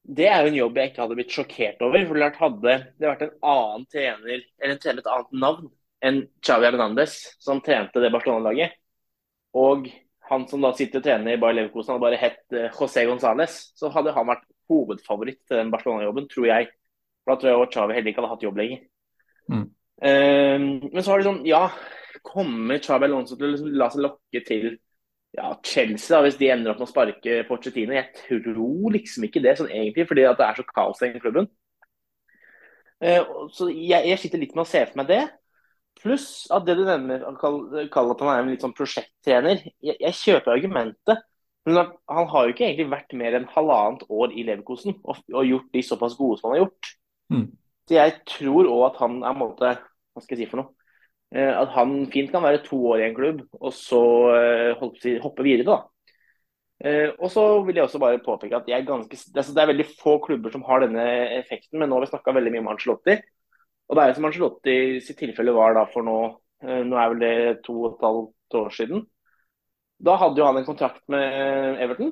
det 0.09 0.27
er 0.31 0.43
jo 0.43 0.51
en 0.51 0.57
jobb 0.57 0.79
jeg 0.81 0.91
ikke 0.91 1.03
hadde 1.05 1.17
blitt 1.19 1.35
sjokkert 1.35 1.83
over. 1.85 2.05
for 2.09 2.17
klart 2.21 2.41
Hadde 2.41 2.75
det 2.97 3.09
vært 3.11 3.25
en 3.27 3.35
annen 3.53 3.87
trener, 3.93 4.45
eller 4.59 4.75
en 4.75 4.83
trener 4.83 5.03
et 5.05 5.11
annet 5.15 5.41
navn 5.45 5.71
enn 6.09 6.21
Xavi 6.45 6.69
Hernandez, 6.69 7.17
som 7.43 7.61
trente 7.65 8.01
det 8.01 8.13
Barcelona-laget, 8.15 8.77
og 9.59 9.89
han 10.29 10.45
som 10.49 10.63
da 10.63 10.71
sitter 10.77 11.01
og 11.01 11.07
trener 11.07 11.35
i 11.35 11.41
Bayer 11.41 11.57
Leverkosen, 11.57 11.95
hadde 11.95 12.05
bare 12.05 12.21
hett 12.21 12.57
eh, 12.57 12.71
José 12.77 13.05
González, 13.09 13.57
så 13.77 13.91
hadde 13.93 14.13
han 14.17 14.29
vært 14.29 14.45
hovedfavoritt 14.71 15.41
til 15.49 15.59
den 15.59 15.73
Barcelona-jobben, 15.73 16.29
tror 16.31 16.49
jeg. 16.51 16.69
For 17.25 17.33
da 17.33 17.41
tror 17.41 17.51
jeg 17.51 17.71
Xavi 17.75 17.97
heller 17.97 18.13
ikke 18.13 18.23
hadde 18.23 18.33
hatt 18.35 18.45
jobb 18.47 18.61
lenger. 18.61 18.83
Mm. 19.49 19.65
Um, 19.99 20.67
men 20.93 21.03
så 21.03 21.11
har 21.11 21.21
det 21.21 21.27
sånn, 21.27 21.41
ja, 21.49 21.63
kommer 22.25 22.81
Xabi 22.85 23.09
Alonso 23.09 23.37
til 23.37 23.49
å 23.49 23.53
liksom 23.55 23.73
la 23.81 23.89
seg 23.93 24.05
lokke 24.05 24.45
til 24.47 24.69
ja, 25.37 25.53
Chelsea, 25.65 26.17
da, 26.17 26.23
hvis 26.25 26.39
de 26.41 26.49
ender 26.51 26.73
opp 26.73 26.81
med 26.81 26.89
å 26.89 26.91
sparke 26.91 27.43
Pochettino? 27.49 27.95
Jeg 27.97 28.09
tror 28.17 28.95
liksom 28.95 29.27
ikke 29.29 29.43
det, 29.45 29.59
sånn 29.59 29.73
egentlig, 29.73 30.07
fordi 30.09 30.25
at 30.29 30.39
det 30.41 30.47
er 30.47 30.61
så 30.61 30.65
kaos 30.71 31.03
i 31.05 31.11
klubben. 31.19 31.51
Uh, 32.99 33.49
så 33.55 33.69
jeg, 33.71 34.09
jeg 34.09 34.19
sitter 34.23 34.43
litt 34.43 34.57
med 34.57 34.65
å 34.65 34.71
se 34.71 34.83
for 34.89 35.01
meg 35.01 35.11
det. 35.13 35.23
Pluss 35.99 36.29
at 36.55 36.65
det 36.67 36.79
du 36.79 36.85
nevner, 36.87 37.27
Kall 37.39 38.13
at 38.15 38.23
han 38.23 38.31
er 38.33 38.43
en 38.43 38.53
litt 38.53 38.65
sånn 38.65 38.77
prosjekttrener. 38.77 39.65
Jeg, 39.85 39.99
jeg 39.99 40.19
kjøper 40.23 40.55
argumentet. 40.55 41.25
Men 41.69 41.91
han 42.09 42.29
har 42.31 42.47
jo 42.47 42.55
ikke 42.55 42.65
egentlig 42.65 42.89
vært 42.89 43.15
mer 43.19 43.35
enn 43.37 43.49
halvannet 43.53 44.07
år 44.09 44.33
i 44.33 44.45
Leverkosen 44.47 44.95
og, 45.03 45.19
og, 45.35 45.43
gjort 45.45 45.67
de 45.75 45.83
såpass 45.85 46.17
gode 46.17 46.39
som 46.39 46.49
han 46.49 46.57
har 46.57 46.63
gjort. 46.63 46.93
Mm. 47.35 47.47
Så 47.89 47.97
jeg 47.99 48.15
tror 48.31 48.71
òg 48.71 48.85
at 48.87 49.01
han 49.03 49.19
er 49.27 49.37
måte 49.37 49.73
Hva 49.77 50.23
skal 50.23 50.39
jeg 50.39 50.47
si 50.47 50.51
for 50.51 50.63
noe? 50.63 50.78
Eh, 51.35 51.53
at 51.53 51.73
han 51.77 52.07
fint 52.13 52.31
kan 52.33 52.45
være 52.45 52.63
to 52.65 52.79
år 52.93 53.03
i 53.03 53.07
en 53.11 53.17
klubb, 53.17 53.43
og 53.61 53.73
så 53.77 54.03
eh, 54.33 54.85
hoppe 55.23 55.45
videre, 55.45 55.67
da. 55.69 55.79
Eh, 56.79 57.11
og 57.19 57.29
så 57.35 57.45
vil 57.67 57.77
jeg 57.77 57.85
også 57.85 58.01
bare 58.01 58.23
påpeke 58.25 58.57
at 58.57 58.71
er 58.71 58.87
ganske, 58.87 59.19
altså 59.35 59.53
det 59.55 59.63
er 59.63 59.71
veldig 59.73 59.89
få 59.99 60.17
klubber 60.25 60.55
som 60.55 60.65
har 60.69 60.85
denne 60.85 61.05
effekten, 61.41 61.77
men 61.81 61.91
nå 61.91 61.99
har 61.99 62.07
vi 62.07 62.13
snakka 62.15 62.33
veldig 62.37 62.55
mye 62.55 62.65
om 62.65 62.71
Angelotti. 62.73 63.19
Og 63.89 63.99
det 63.99 64.05
er 64.05 64.17
som 64.17 64.29
Angelotti 64.29 64.77
sitt 65.05 65.21
tilfelle 65.21 65.53
var 65.57 65.77
da 65.77 65.89
for 65.93 66.07
nå 66.07 66.19
Nå 66.59 66.97
er 66.99 67.11
vel 67.13 67.21
det 67.23 67.35
to 67.63 67.71
og 67.85 67.93
et 67.93 68.01
halvt 68.03 68.55
år 68.59 68.73
siden. 68.75 69.05
Da 70.03 70.17
hadde 70.19 70.41
jo 70.41 70.47
han 70.49 70.57
en 70.59 70.65
kontrakt 70.67 71.05
med 71.07 71.79
Everton. 71.85 72.09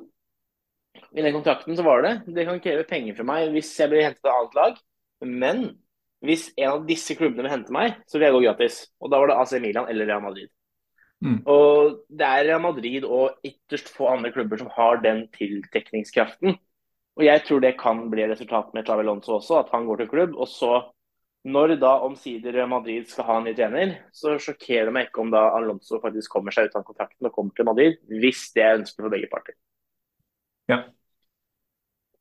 I 1.11 1.25
den 1.25 1.35
kontrakten 1.35 1.75
så 1.75 1.83
var 1.83 2.05
det 2.05 2.13
det 2.31 2.45
kan 2.47 2.61
kreve 2.63 2.85
penger 2.87 3.17
fra 3.17 3.25
meg 3.27 3.51
hvis 3.51 3.73
jeg 3.75 3.91
blir 3.91 4.05
hentet 4.05 4.23
av 4.23 4.29
et 4.29 4.37
annet 4.37 4.55
lag. 4.55 4.79
Men 5.43 5.65
hvis 6.25 6.47
en 6.57 6.71
av 6.71 6.85
disse 6.87 7.15
klubbene 7.17 7.45
vil 7.45 7.53
hente 7.53 7.73
meg, 7.73 7.99
så 8.09 8.17
vil 8.17 8.27
jeg 8.27 8.35
gå 8.37 8.43
gratis. 8.47 8.79
Og 9.01 9.11
da 9.13 9.19
var 9.21 9.31
det 9.31 9.37
AC 9.41 9.57
Milan 9.61 9.89
eller 9.91 10.09
Real 10.09 10.23
Madrid. 10.23 10.49
Mm. 11.25 11.39
Og 11.49 11.97
det 12.13 12.25
er 12.25 12.45
Real 12.45 12.61
Madrid 12.61 13.05
og 13.05 13.37
ytterst 13.45 13.89
få 13.93 14.09
andre 14.11 14.31
klubber 14.33 14.59
som 14.61 14.69
har 14.73 15.01
den 15.03 15.25
tiltrekningskraften. 15.33 16.57
Og 17.17 17.25
jeg 17.25 17.43
tror 17.45 17.61
det 17.61 17.77
kan 17.79 18.03
bli 18.11 18.27
resultatet 18.29 18.75
med 18.77 18.85
Xavi 18.85 19.05
Alonso 19.05 19.37
også, 19.39 19.63
at 19.63 19.73
han 19.73 19.87
går 19.89 20.03
til 20.03 20.11
klubb. 20.11 20.35
Og 20.37 20.49
så 20.49 20.73
når 21.47 21.77
da 21.81 21.93
omsider 22.05 22.59
Madrid 22.69 23.07
skal 23.09 23.25
ha 23.29 23.37
en 23.39 23.47
ny 23.47 23.53
trener, 23.55 23.93
så 24.13 24.35
sjokkerer 24.41 24.89
det 24.89 24.93
meg 24.93 25.07
ikke 25.07 25.23
om 25.23 25.31
da 25.33 25.47
Alonso 25.55 26.01
faktisk 26.03 26.33
kommer 26.33 26.53
seg 26.53 26.67
ut 26.67 26.77
av 26.77 26.85
kontrakten 26.85 27.29
og 27.29 27.33
kommer 27.33 27.55
til 27.55 27.67
Madrid, 27.69 27.97
hvis 28.09 28.49
det 28.57 28.65
er 28.65 28.79
ønskelig 28.81 29.05
for 29.05 29.13
begge 29.13 29.29
parter. 29.31 29.57
Ja. 30.67 30.81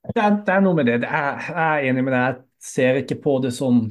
Det 0.06 0.22
er, 0.22 0.37
det 0.46 0.54
er 0.54 0.62
noe 0.62 0.78
med 0.78 0.87
det. 0.87 1.00
det 1.02 1.11
er, 1.11 1.48
jeg 1.48 1.64
er 1.66 1.88
enig 1.90 2.06
med 2.06 2.14
deg. 2.14 2.45
Ser 2.66 2.98
ikke 3.02 3.20
på 3.22 3.37
det 3.44 3.52
som 3.55 3.85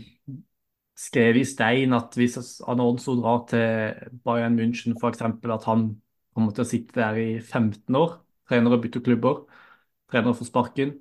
skrevet 0.95 1.43
i 1.43 1.47
stein 1.47 1.95
at 1.95 2.15
hvis 2.15 2.59
Alonso 2.67 3.15
drar 3.19 3.45
til 3.49 4.19
Bayern 4.25 4.57
München 4.59 4.95
f.eks., 4.99 5.23
at 5.23 5.67
han 5.67 5.87
kommer 6.35 6.55
til 6.55 6.65
å 6.65 6.67
sitte 6.67 6.99
der 6.99 7.19
i 7.19 7.29
15 7.39 7.95
år, 7.95 8.19
trener 8.49 8.75
og 8.75 8.83
bytter 8.83 9.03
klubber, 9.03 9.43
trener 10.11 10.33
og 10.33 10.39
får 10.39 10.49
sparken. 10.51 10.93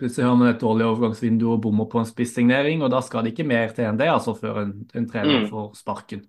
Plutselig 0.00 0.26
har 0.26 0.38
man 0.40 0.50
et 0.50 0.60
dårlig 0.60 0.86
overgangsvindu 0.88 1.46
og 1.52 1.60
bommer 1.62 1.86
på 1.92 2.00
en 2.00 2.08
spissignering, 2.08 2.82
og 2.82 2.90
da 2.90 3.02
skal 3.04 3.24
det 3.24 3.34
ikke 3.34 3.46
mer 3.46 3.72
til 3.76 3.86
enn 3.86 4.00
det 4.00 4.08
altså 4.10 4.34
før 4.34 4.64
en, 4.64 4.72
en 4.96 5.08
trener 5.08 5.44
mm. 5.44 5.48
får 5.52 5.68
sparken. 5.78 6.24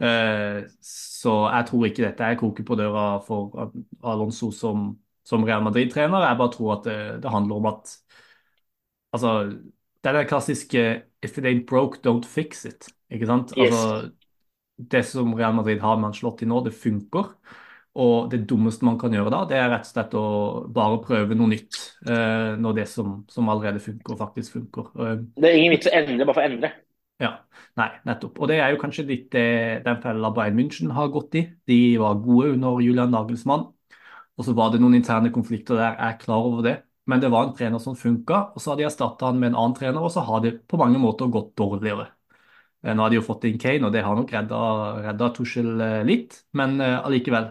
Uh, 0.00 0.64
så 0.84 1.32
jeg 1.50 1.66
tror 1.68 1.86
ikke 1.88 2.04
dette 2.06 2.28
er 2.28 2.38
koke 2.40 2.64
på 2.64 2.76
døra 2.78 3.06
for 3.24 3.72
Alonso 4.06 4.48
som, 4.54 4.92
som 5.26 5.44
Real 5.44 5.64
Madrid-trener. 5.66 6.28
Jeg 6.28 6.38
bare 6.40 6.54
tror 6.54 6.76
at 6.78 6.86
det, 6.86 7.00
det, 7.24 7.32
handler 7.34 7.60
om 7.60 7.68
at 7.72 7.96
Altså, 9.12 9.32
det 10.00 10.10
er 10.10 10.18
det 10.18 10.28
klassiske 10.28 11.02
'if 11.22 11.38
it 11.38 11.44
ain't 11.44 11.66
broke, 11.66 11.98
don't 12.06 12.26
fix 12.26 12.64
it'. 12.64 12.88
Ikke 13.10 13.26
sant? 13.26 13.52
Yes. 13.56 13.72
Altså, 13.72 14.10
det 14.90 15.04
som 15.04 15.34
Real 15.34 15.54
Madrid 15.54 15.80
har 15.80 15.98
med 15.98 16.08
Ancelotti 16.08 16.46
nå, 16.46 16.64
det 16.64 16.74
funker. 16.74 17.34
Og 17.94 18.30
det 18.30 18.44
dummeste 18.48 18.84
man 18.86 18.98
kan 18.98 19.12
gjøre 19.12 19.32
da, 19.34 19.40
det 19.50 19.56
er 19.58 19.72
rett 19.72 19.88
og 19.88 19.90
slett 19.90 20.12
å 20.14 20.26
bare 20.70 21.00
prøve 21.02 21.34
noe 21.34 21.50
nytt 21.50 21.74
eh, 22.06 22.54
når 22.54 22.76
det 22.76 22.86
som, 22.88 23.24
som, 23.28 23.48
allerede 23.50 23.82
funker, 23.82 24.14
faktisk 24.16 24.52
funker. 24.52 24.92
Det 25.34 25.50
er 25.50 25.58
ingen 25.58 25.74
vits 25.74 25.90
å 25.90 25.96
endre 25.98 26.22
bare 26.22 26.36
for 26.36 26.44
å 26.44 26.46
endre. 26.46 26.70
Ja, 27.20 27.32
nei, 27.76 27.88
nettopp. 28.06 28.38
Og 28.38 28.48
det 28.48 28.60
er 28.62 28.70
jo 28.72 28.78
kanskje 28.80 29.08
litt 29.08 29.26
det 29.34 29.82
den 29.84 29.98
fella 30.04 30.30
Bayern 30.36 30.56
München 30.56 30.94
har 30.96 31.10
gått 31.12 31.34
i. 31.36 31.42
De 31.68 31.80
var 32.00 32.22
gode 32.22 32.54
under 32.54 32.78
Julian 32.80 33.10
Nagelsmann. 33.12 33.66
Og 34.38 34.46
så 34.46 34.54
var 34.56 34.70
det 34.72 34.80
noen 34.80 34.96
interne 34.96 35.34
konflikter 35.34 35.76
der, 35.76 35.98
jeg 35.98 36.14
er 36.14 36.22
klar 36.22 36.46
over 36.46 36.64
det. 36.64 36.76
Men 37.06 37.20
det 37.20 37.28
var 37.32 37.44
en 37.48 37.54
trener 37.56 37.78
som 37.82 37.96
funka, 37.96 38.34
og 38.54 38.60
så 38.62 38.70
har 38.72 38.76
de 38.80 38.84
erstatta 38.86 39.26
han 39.30 39.38
med 39.40 39.50
en 39.52 39.56
annen 39.58 39.74
trener, 39.76 40.00
og 40.04 40.12
så 40.14 40.20
har 40.26 40.40
det 40.44 40.52
på 40.68 40.78
mange 40.80 40.98
måter 41.02 41.30
gått 41.32 41.54
dårligere. 41.58 42.06
Eh, 42.84 42.94
nå 42.94 43.02
har 43.04 43.10
de 43.12 43.18
jo 43.20 43.24
fått 43.26 43.44
inn 43.48 43.58
Kane, 43.60 43.86
og 43.88 43.92
det 43.94 44.02
har 44.06 44.16
nok 44.18 44.32
redda, 44.34 44.60
redda 45.08 45.30
Tuchel 45.36 45.72
eh, 45.84 46.00
litt, 46.08 46.42
men 46.58 46.80
allikevel 46.82 47.50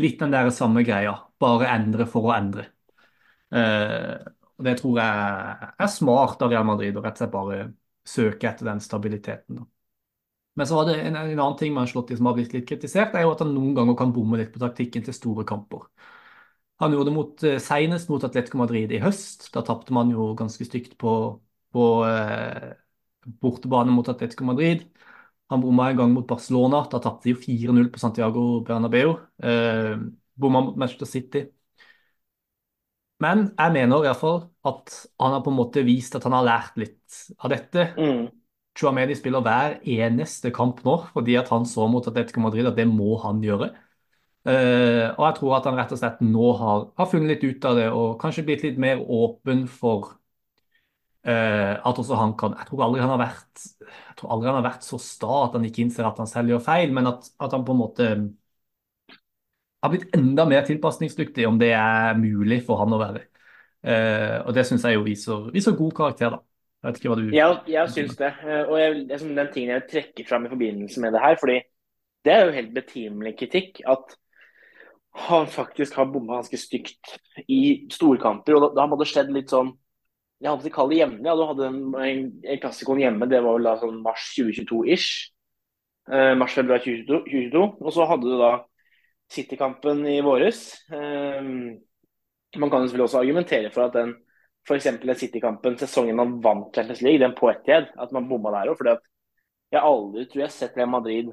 litt 0.00 0.20
den 0.22 0.32
der 0.34 0.50
samme 0.54 0.84
greia, 0.86 1.14
bare 1.42 1.68
endre 1.74 2.06
for 2.08 2.30
å 2.30 2.36
endre. 2.38 2.68
Eh, 3.54 4.18
Det 4.60 4.74
tror 4.76 4.98
jeg 5.00 5.68
er 5.80 5.88
smart 5.88 6.42
av 6.44 6.50
Real 6.52 6.66
Madrid 6.68 6.96
å 6.96 7.02
rett 7.04 7.14
og 7.16 7.22
slett 7.22 7.32
bare 7.32 7.60
søke 8.04 8.48
etter 8.50 8.66
den 8.68 8.80
stabiliteten. 8.84 9.62
Men 10.54 10.66
så 10.66 10.76
var 10.76 10.86
det 10.90 10.96
en, 11.02 11.16
en 11.16 11.38
annen 11.40 11.56
ting 11.58 11.72
med 11.74 11.82
Ancelotti 11.84 12.16
som 12.18 12.26
har 12.28 12.34
blitt 12.36 12.52
litt 12.54 12.66
kritisert, 12.68 13.14
er 13.16 13.24
jo 13.24 13.32
at 13.34 13.42
han 13.44 13.54
noen 13.54 13.74
ganger 13.78 13.96
kan 13.98 14.12
bomme 14.14 14.40
litt 14.40 14.52
på 14.54 14.60
taktikken 14.62 15.04
til 15.06 15.16
store 15.16 15.44
kamper. 15.48 15.86
Han 16.80 16.94
gjorde 16.94 17.10
det 17.10 17.14
mot, 17.14 17.42
eh, 17.44 17.58
senest 17.60 18.08
mot 18.08 18.24
Atletico 18.24 18.58
Madrid 18.60 18.92
i 18.92 19.02
høst. 19.02 19.50
Da 19.54 19.62
tapte 19.66 19.92
man 19.92 20.10
jo 20.12 20.32
ganske 20.38 20.64
stygt 20.64 20.96
på, 21.00 21.12
på 21.76 21.86
eh, 22.08 22.70
bortebane 23.42 23.92
mot 23.92 24.08
Atletico 24.08 24.46
Madrid. 24.48 24.86
Han 25.52 25.60
bomma 25.60 25.90
en 25.90 25.98
gang 25.98 26.12
mot 26.14 26.28
Barcelona. 26.28 26.86
Da 26.90 27.02
tapte 27.02 27.28
de 27.28 27.34
jo 27.34 27.42
4-0 27.42 27.90
på 27.92 28.00
Santiago 28.00 28.44
Bernabeu. 28.64 29.16
Eh, 29.42 29.96
bomma 30.40 30.64
mot 30.64 30.78
Manchester 30.80 31.10
City. 31.10 31.44
Men 33.20 33.50
jeg 33.52 33.72
mener 33.76 34.06
iallfall 34.06 34.46
at 34.64 34.94
han 35.20 35.34
har 35.34 35.42
på 35.44 35.52
en 35.52 35.58
måte 35.58 35.84
vist 35.84 36.14
at 36.16 36.24
han 36.24 36.38
har 36.38 36.46
lært 36.46 36.78
litt 36.80 37.18
av 37.36 37.52
dette. 37.52 37.90
Mm. 38.00 38.30
Chuamedi 38.78 39.16
spiller 39.18 39.44
hver 39.44 39.76
eneste 39.84 40.52
kamp 40.54 40.80
nå 40.86 40.96
fordi 41.10 41.36
at 41.36 41.50
han 41.52 41.66
så 41.68 41.84
mot 41.90 42.06
Atletico 42.08 42.40
Madrid 42.40 42.70
at 42.70 42.78
det 42.78 42.88
må 42.88 43.18
han 43.20 43.42
gjøre. 43.44 43.74
Uh, 44.40 45.12
og 45.18 45.24
jeg 45.26 45.34
tror 45.36 45.50
at 45.58 45.66
han 45.68 45.76
rett 45.76 45.90
og 45.92 45.98
slett 46.00 46.20
nå 46.24 46.46
har, 46.56 46.84
har, 46.96 47.08
funnet 47.10 47.28
litt 47.34 47.42
ut 47.44 47.64
av 47.68 47.74
det 47.76 47.88
og 47.92 48.14
kanskje 48.22 48.46
blitt 48.46 48.62
litt 48.64 48.78
mer 48.80 49.02
åpen 49.04 49.66
for 49.68 50.14
uh, 51.28 51.74
at 51.76 51.98
også 52.00 52.16
han 52.16 52.32
kan 52.40 52.54
Jeg 52.56 52.70
tror 52.70 52.86
aldri 52.86 53.02
han 53.02 53.12
har 53.12 53.20
vært 53.20 53.66
jeg 53.66 54.14
tror 54.16 54.32
aldri 54.32 54.48
han 54.48 54.56
har 54.62 54.64
vært 54.64 54.86
så 54.86 54.96
sta 54.96 55.42
at 55.42 55.58
han 55.58 55.66
ikke 55.68 55.82
innser 55.84 56.08
at 56.08 56.22
han 56.22 56.30
selv 56.30 56.54
gjør 56.54 56.62
feil, 56.64 56.94
men 56.96 57.10
at, 57.10 57.28
at 57.36 57.52
han 57.52 57.66
på 57.66 57.76
en 57.76 57.80
måte 57.82 58.06
har 59.80 59.92
blitt 59.92 60.16
enda 60.16 60.46
mer 60.48 60.64
tilpasningsdyktig, 60.68 61.44
om 61.48 61.60
det 61.60 61.74
er 61.76 62.16
mulig 62.16 62.62
for 62.64 62.80
han 62.80 62.96
å 62.96 63.00
være. 63.00 63.26
Uh, 63.84 64.40
og 64.46 64.56
det 64.56 64.64
syns 64.68 64.84
jeg 64.88 64.96
jo 64.96 65.04
viser, 65.04 65.50
viser 65.52 65.76
god 65.76 65.92
karakter, 66.00 66.32
da. 66.32 66.40
Jeg 66.80 66.88
vet 66.88 67.00
ikke 67.02 67.12
hva 67.12 67.18
du 67.20 67.36
Jeg, 67.36 67.60
jeg 67.68 67.92
syns 67.92 68.16
det. 68.16 68.32
Og 68.62 68.74
jeg, 68.80 69.04
den 69.12 69.52
tingen 69.52 69.74
jeg 69.74 69.86
trekker 69.92 70.28
fram 70.28 70.48
i 70.48 70.52
forbindelse 70.52 71.04
med 71.04 71.12
det 71.12 71.24
her, 71.24 71.36
fordi 71.40 71.58
det 72.24 72.32
er 72.32 72.46
jo 72.46 72.56
helt 72.56 72.72
betimelig 72.76 73.36
kritikk 73.40 73.82
at 73.88 74.16
han 75.10 75.46
faktisk 75.50 75.96
har 75.98 76.08
bomma 76.10 76.38
ganske 76.38 76.58
stygt 76.60 77.16
i 77.50 77.88
storkamper. 77.92 78.56
og 78.56 78.62
Da, 78.62 78.68
da 78.78 78.86
har 78.86 79.00
det 79.00 79.08
skjedd 79.10 79.32
litt 79.34 79.52
sånn 79.52 79.74
jeg 80.40 80.48
hadde 80.48 80.64
ikke 80.64 80.78
kalt 80.78 80.92
det 80.94 81.00
hjemme. 81.02 81.18
Ja, 81.26 81.34
du 81.36 81.42
hadde 81.44 81.66
en, 81.68 81.80
en, 82.00 82.20
en 82.48 82.60
klassikon 82.62 83.00
hjemme, 83.02 83.26
det 83.28 83.42
var 83.44 83.58
vel 83.58 83.66
da 83.68 83.74
sånn 83.76 83.98
mars 84.00 84.30
2022-ish. 84.38 85.10
Eh, 86.08 86.32
Mars-februar 86.40 86.80
2022, 86.80 87.18
2022. 87.26 87.66
Og 87.84 87.92
så 87.92 88.06
hadde 88.08 88.30
du 88.30 88.38
da 88.40 88.54
City-kampen 89.30 90.00
i 90.08 90.16
våres. 90.24 90.62
Eh, 90.96 91.50
man 92.56 92.72
kan 92.72 92.86
selvfølgelig 92.86 93.04
også 93.04 93.20
argumentere 93.20 93.72
for 93.74 93.84
at 93.84 93.98
den 93.98 94.16
f.eks. 94.64 94.88
den 95.02 95.16
City-kampen, 95.16 95.76
sesongen 95.80 96.16
man 96.16 96.38
vant 96.44 96.74
Champions 96.74 97.04
League, 97.04 97.20
den 97.20 97.36
på 97.36 97.48
Etiad, 97.52 97.92
at 98.00 98.12
man 98.12 98.28
bomma 98.28 98.52
der 98.56 98.72
òg. 98.72 98.82
Jeg 99.70 99.80
aldri 99.80 100.24
tror 100.26 100.40
jeg 100.42 100.48
har 100.48 100.56
sett 100.56 100.76
Real 100.76 100.90
Madrid 100.90 101.30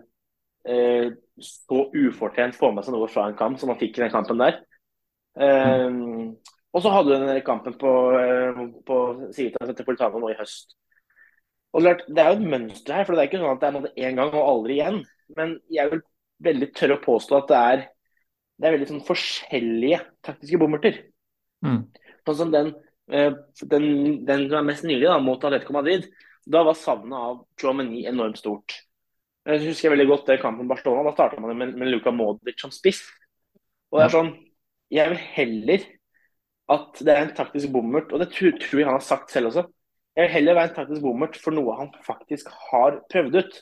eh, 0.67 1.09
så 1.43 1.83
ufortjent 1.93 2.57
få 2.57 2.71
med 2.73 2.85
seg 2.85 2.95
noe 2.95 3.09
fra 3.11 3.27
en 3.29 3.37
kamp 3.37 3.59
som 3.61 3.69
han 3.71 3.79
fikk 3.79 3.99
i 3.99 4.05
den 4.05 4.13
kampen 4.13 4.41
der. 4.41 4.61
Mm. 5.37 6.37
Og 6.77 6.83
så 6.83 6.91
hadde 6.93 7.15
du 7.15 7.25
den 7.25 7.41
kampen 7.45 7.75
på, 7.79 7.91
eh, 8.19 8.59
på 8.85 8.97
Civitas 9.33 9.69
Metropolitano 9.69 10.21
nå 10.21 10.31
i 10.33 10.37
høst. 10.37 10.75
Og 11.73 11.83
Det 11.83 12.21
er 12.21 12.31
jo 12.31 12.39
et 12.39 12.49
mønster 12.51 12.93
her, 12.93 13.05
for 13.05 13.13
det 13.13 13.23
er 13.23 13.29
ikke 13.29 13.41
sånn 13.41 13.55
at 13.55 13.61
det 13.61 13.67
er 13.67 13.75
noe 13.75 13.93
én 13.97 14.17
gang 14.17 14.31
og 14.33 14.47
aldri 14.49 14.77
igjen. 14.77 15.03
Men 15.35 15.59
jeg 15.73 15.91
vil 15.91 16.01
veldig 16.47 16.69
tørre 16.73 16.97
å 16.97 17.03
påstå 17.03 17.37
at 17.37 17.51
det 17.51 17.57
er, 17.57 17.83
det 18.57 18.67
er 18.67 18.75
veldig 18.75 18.89
sånn 18.91 19.05
forskjellige 19.07 19.99
taktiske 20.25 20.59
bommerter. 20.61 21.01
Mm. 21.65 21.81
Sånn 22.25 22.39
som 22.41 22.53
den, 22.53 22.73
eh, 23.11 23.33
den, 23.63 23.87
den, 24.25 24.47
som 24.49 24.59
er 24.61 24.69
mest 24.69 24.87
nylig, 24.87 25.07
da, 25.07 25.19
mot 25.19 25.43
Atletico 25.43 25.73
Madrid. 25.73 26.07
Da 26.47 26.63
var 26.63 26.77
savnet 26.79 27.17
av 27.17 27.41
Chouameni 27.59 28.05
enormt 28.07 28.39
stort. 28.39 28.77
Jeg 29.47 29.63
husker 29.63 29.93
veldig 29.93 30.07
godt 30.09 30.27
det 30.27 30.41
kampen 30.41 30.67
Barcelona. 30.67 31.05
Da 31.07 31.15
starta 31.15 31.39
man 31.39 31.55
med, 31.55 31.77
med 31.79 31.91
Luka 31.91 32.11
Modric 32.11 32.59
som 32.59 32.73
spiss. 32.73 33.05
Og 33.91 34.01
det 34.01 34.07
er 34.07 34.15
sånn 34.17 34.33
Jeg 34.91 35.13
vil 35.13 35.21
heller 35.37 35.85
at 36.71 36.99
det 36.99 37.13
er 37.13 37.21
en 37.23 37.35
taktisk 37.35 37.71
bommert, 37.71 38.11
og 38.11 38.19
det 38.19 38.27
tror, 38.33 38.57
tror 38.59 38.81
jeg 38.81 38.87
han 38.87 38.97
har 38.97 39.03
sagt 39.03 39.31
selv 39.31 39.53
også. 39.53 39.63
Jeg 40.17 40.25
vil 40.25 40.33
heller 40.33 40.57
være 40.57 40.71
en 40.71 40.75
taktisk 40.75 41.03
bommert 41.05 41.37
for 41.39 41.55
noe 41.55 41.75
han 41.77 41.93
faktisk 42.03 42.49
har 42.71 42.99
prøvd 43.11 43.37
ut. 43.39 43.59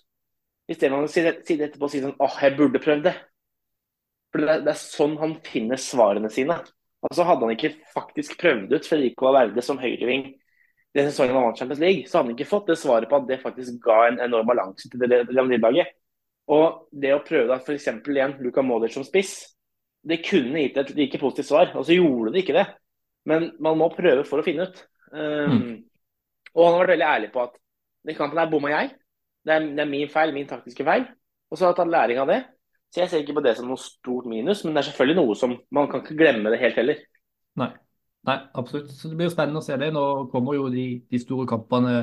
Istedenfor 0.72 1.06
å 1.06 1.12
si 1.12 1.22
det, 1.22 1.34
si 1.46 1.58
det 1.60 1.68
etterpå 1.68 1.86
og 1.86 1.94
si 1.94 2.02
sånn 2.02 2.16
åh, 2.18 2.38
jeg 2.42 2.56
burde 2.58 2.82
prøvd 2.82 3.06
det. 3.06 3.14
For 4.34 4.42
det 4.42 4.56
er, 4.56 4.64
det 4.66 4.74
er, 4.74 4.82
sånn 4.82 5.14
han 5.22 5.38
finner 5.46 5.82
svarene 5.82 6.32
sine. 6.34 6.58
Altså 7.06 7.28
Hadde 7.30 7.46
han 7.46 7.54
ikke 7.54 7.76
faktisk 7.94 8.40
prøvd 8.42 8.74
ut 8.74 8.90
Federico 8.90 9.28
Valverde 9.28 9.62
som 9.66 9.78
høyreving 9.82 10.32
den 10.96 11.10
sesongen 11.10 11.36
han 11.36 11.50
vant 11.50 11.60
Champions 11.60 11.82
League, 11.84 12.08
så 12.08 12.18
hadde 12.18 12.30
han 12.30 12.38
ikke 12.38 12.48
fått 12.48 12.72
det 12.72 12.78
svaret 12.80 13.10
på 13.12 13.18
at 13.20 13.28
det 13.28 13.42
faktisk 13.42 13.82
ga 13.84 13.98
en 14.08 14.22
enorm 14.24 14.48
balanse 14.48 14.88
til 14.90 15.02
det 15.02 15.26
Madrid-laget. 15.28 15.92
Og 16.56 16.88
det 16.94 17.12
å 17.16 17.24
prøve 17.26 17.50
da 17.50 17.58
f.eks. 17.60 17.90
igjen 18.00 18.38
Luka 18.46 18.64
Modric 18.64 18.96
som 18.96 19.06
spiss, 19.06 19.34
det 20.06 20.22
kunne 20.24 20.62
gitt 20.62 20.78
et 20.78 20.94
like 20.96 21.20
positivt 21.20 21.50
svar. 21.50 21.72
Og 21.76 21.88
så 21.88 21.98
gjorde 21.98 22.36
det 22.36 22.44
ikke 22.46 22.58
det. 22.60 22.66
Men 23.26 23.50
man 23.60 23.80
må 23.82 23.90
prøve 23.94 24.24
for 24.30 24.40
å 24.40 24.46
finne 24.46 24.70
ut. 24.70 24.84
Um, 25.10 25.56
mm. 25.56 25.72
Og 26.54 26.68
han 26.68 26.76
har 26.76 26.84
vært 26.84 26.94
veldig 26.94 27.08
ærlig 27.10 27.32
på 27.34 27.44
at 27.44 27.56
den 28.06 28.18
kampen 28.18 28.40
der 28.40 28.52
bomma 28.52 28.72
jeg. 28.72 28.92
Det 29.46 29.56
er, 29.56 29.66
det 29.78 29.82
er, 29.82 29.90
min 29.90 30.12
feil, 30.14 30.34
min 30.36 30.48
taktiske 30.50 30.86
feil. 30.86 31.08
Og 31.50 31.58
så 31.58 31.66
har 31.66 31.74
han 31.74 31.80
tatt 31.82 31.92
læring 31.92 32.22
av 32.22 32.30
det. 32.30 32.44
Så 32.94 33.02
jeg 33.02 33.12
ser 33.12 33.26
ikke 33.26 33.40
på 33.40 33.44
det 33.44 33.56
som 33.58 33.68
noe 33.68 33.82
stort 33.82 34.30
minus, 34.30 34.62
men 34.64 34.76
det 34.76 34.84
er 34.84 34.88
selvfølgelig 34.92 35.18
noe 35.18 35.36
som 35.36 35.58
man 35.76 35.90
kan 35.92 36.06
ikke 36.06 36.16
glemme 36.22 36.54
det 36.54 36.62
helt 36.62 36.78
heller. 36.80 37.02
Nei, 37.60 37.72
Nei 38.26 38.38
absolutt. 38.58 38.92
Så 38.92 39.10
det 39.12 39.18
blir 39.20 39.30
spennende 39.30 39.62
å 39.62 39.66
se 39.66 39.76
det. 39.78 39.92
Nå 39.94 40.04
kommer 40.32 40.56
jo 40.58 40.70
de, 40.74 40.86
de 41.12 41.20
store 41.22 41.46
kampene 41.50 41.96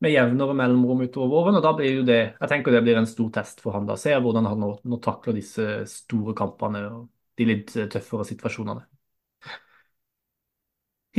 med 0.00 0.14
jevnere 0.14 0.54
mellomrom 0.56 1.02
utover 1.04 1.28
våren. 1.34 1.58
og 1.58 1.64
da 1.66 1.72
blir 1.76 1.98
jo 1.98 2.04
det, 2.08 2.20
Jeg 2.40 2.48
tenker 2.48 2.72
det 2.72 2.82
blir 2.86 2.96
en 3.00 3.08
stor 3.10 3.28
test 3.34 3.60
for 3.60 3.76
han 3.76 3.88
da. 3.88 3.96
Se 4.00 4.14
hvordan 4.16 4.48
han 4.48 4.60
nå, 4.64 4.70
nå 4.84 5.00
takler 5.04 5.36
disse 5.36 5.66
store 5.90 6.34
kampene 6.38 6.86
og 6.88 7.08
de 7.36 7.48
litt 7.52 7.74
tøffere 7.92 8.24
situasjonene. 8.28 8.86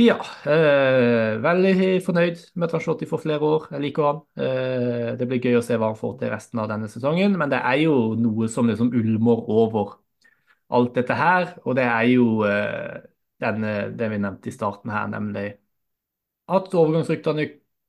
Ja, 0.00 0.14
eh, 0.48 1.36
veldig 1.44 1.72
fornøyd 2.04 2.38
med 2.56 2.70
Tranchotti 2.72 3.04
for 3.08 3.20
flere 3.20 3.44
år. 3.44 3.66
Jeg 3.74 3.80
liker 3.82 4.06
han. 4.08 4.20
Eh, 4.40 5.10
det 5.20 5.26
blir 5.28 5.40
gøy 5.44 5.58
å 5.58 5.62
se 5.64 5.76
hva 5.76 5.90
han 5.90 5.98
får 6.00 6.14
til 6.22 6.30
resten 6.32 6.58
av 6.62 6.70
denne 6.70 6.88
sesongen. 6.88 7.36
Men 7.36 7.50
det 7.52 7.58
er 7.60 7.76
jo 7.82 8.14
noe 8.16 8.48
som 8.48 8.66
liksom 8.70 8.88
ulmer 8.96 9.44
over 9.52 9.98
alt 10.70 10.94
dette 10.96 11.14
her. 11.14 11.58
Og 11.66 11.76
det 11.76 11.84
er 11.84 12.08
jo 12.08 12.24
eh, 12.48 13.02
denne, 13.42 13.72
det 13.98 14.08
vi 14.12 14.20
nevnte 14.22 14.50
i 14.50 14.54
starten 14.54 14.92
her, 14.94 15.08
nemlig 15.12 15.46
at 16.52 16.74
overgangsryktene 16.74 17.46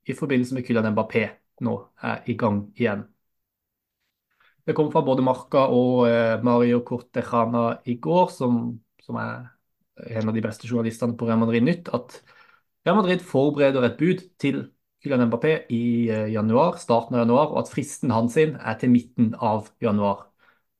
i 0.09 0.15
forbindelse 0.17 0.55
med 0.57 0.65
Kylian 0.67 0.91
Mbappé 0.93 1.23
nå 1.63 1.75
er 2.03 2.23
i 2.29 2.35
gang 2.39 2.63
igjen. 2.75 3.05
Det 4.63 4.75
kom 4.77 4.91
fra 4.91 5.03
både 5.03 5.23
Marca 5.25 5.65
og 5.75 6.05
eh, 6.07 6.37
Mario 6.43 6.79
Cortejana 6.87 7.65
i 7.91 7.97
går, 8.01 8.29
som, 8.31 8.61
som 9.03 9.17
er 9.19 9.49
en 10.19 10.29
av 10.31 10.35
de 10.35 10.43
beste 10.43 10.69
journalistene 10.69 11.17
på 11.19 11.27
Real 11.27 11.41
Madrid 11.41 11.65
Nytt 11.67 11.91
at 11.93 12.15
Real 12.85 12.97
Madrid 13.01 13.23
forbereder 13.23 13.85
et 13.87 13.97
bud 13.99 14.23
til 14.41 14.61
Kylian 15.03 15.27
Mbappé 15.27 15.53
i 15.75 16.09
eh, 16.11 16.29
januar, 16.31 16.77
starten 16.79 17.17
av 17.17 17.25
januar, 17.25 17.51
og 17.51 17.63
at 17.63 17.73
fristen 17.73 18.13
hans 18.15 18.37
er 18.39 18.79
til 18.79 18.93
midten 18.93 19.33
av 19.35 19.67
januar. 19.83 20.29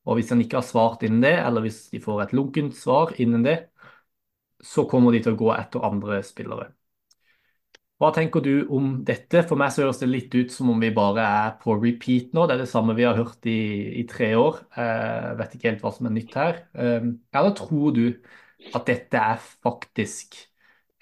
Og 0.08 0.20
Hvis 0.20 0.32
han 0.34 0.42
ikke 0.44 0.60
har 0.60 0.68
svart 0.68 1.04
innen 1.04 1.24
det, 1.24 1.36
eller 1.40 1.64
hvis 1.64 1.86
de 1.92 2.02
får 2.04 2.26
et 2.26 2.34
lunkent 2.36 2.76
svar 2.76 3.14
innen 3.24 3.44
det, 3.46 3.58
så 4.64 4.88
kommer 4.90 5.14
de 5.14 5.22
til 5.24 5.36
å 5.36 5.40
gå 5.40 5.52
etter 5.56 5.84
andre 5.86 6.22
spillere. 6.26 6.72
Hva 8.02 8.10
tenker 8.12 8.42
du 8.44 8.66
om 8.74 8.98
dette? 9.06 9.46
For 9.48 9.60
meg 9.60 9.72
så 9.72 9.86
høres 9.86 10.02
det 10.02 10.10
litt 10.10 10.34
ut 10.36 10.52
som 10.52 10.72
om 10.74 10.82
vi 10.82 10.90
bare 10.92 11.24
er 11.24 11.54
på 11.62 11.76
repeat 11.78 12.34
nå. 12.36 12.48
Det 12.50 12.58
er 12.58 12.64
det 12.66 12.72
samme 12.72 12.96
vi 12.98 13.06
har 13.08 13.16
hørt 13.16 13.48
i, 13.48 13.60
i 14.02 14.04
tre 14.10 14.34
år. 14.36 14.58
Jeg 14.76 15.04
eh, 15.04 15.36
vet 15.40 15.54
ikke 15.56 15.70
helt 15.70 15.86
hva 15.86 15.94
som 15.96 16.10
er 16.10 16.16
nytt 16.18 16.36
her. 16.36 16.60
Eh, 16.74 17.08
eller 17.38 17.56
tror 17.60 17.96
du 17.96 18.04
at 18.74 18.90
dette 18.90 19.22
er 19.22 19.40
faktisk 19.40 20.36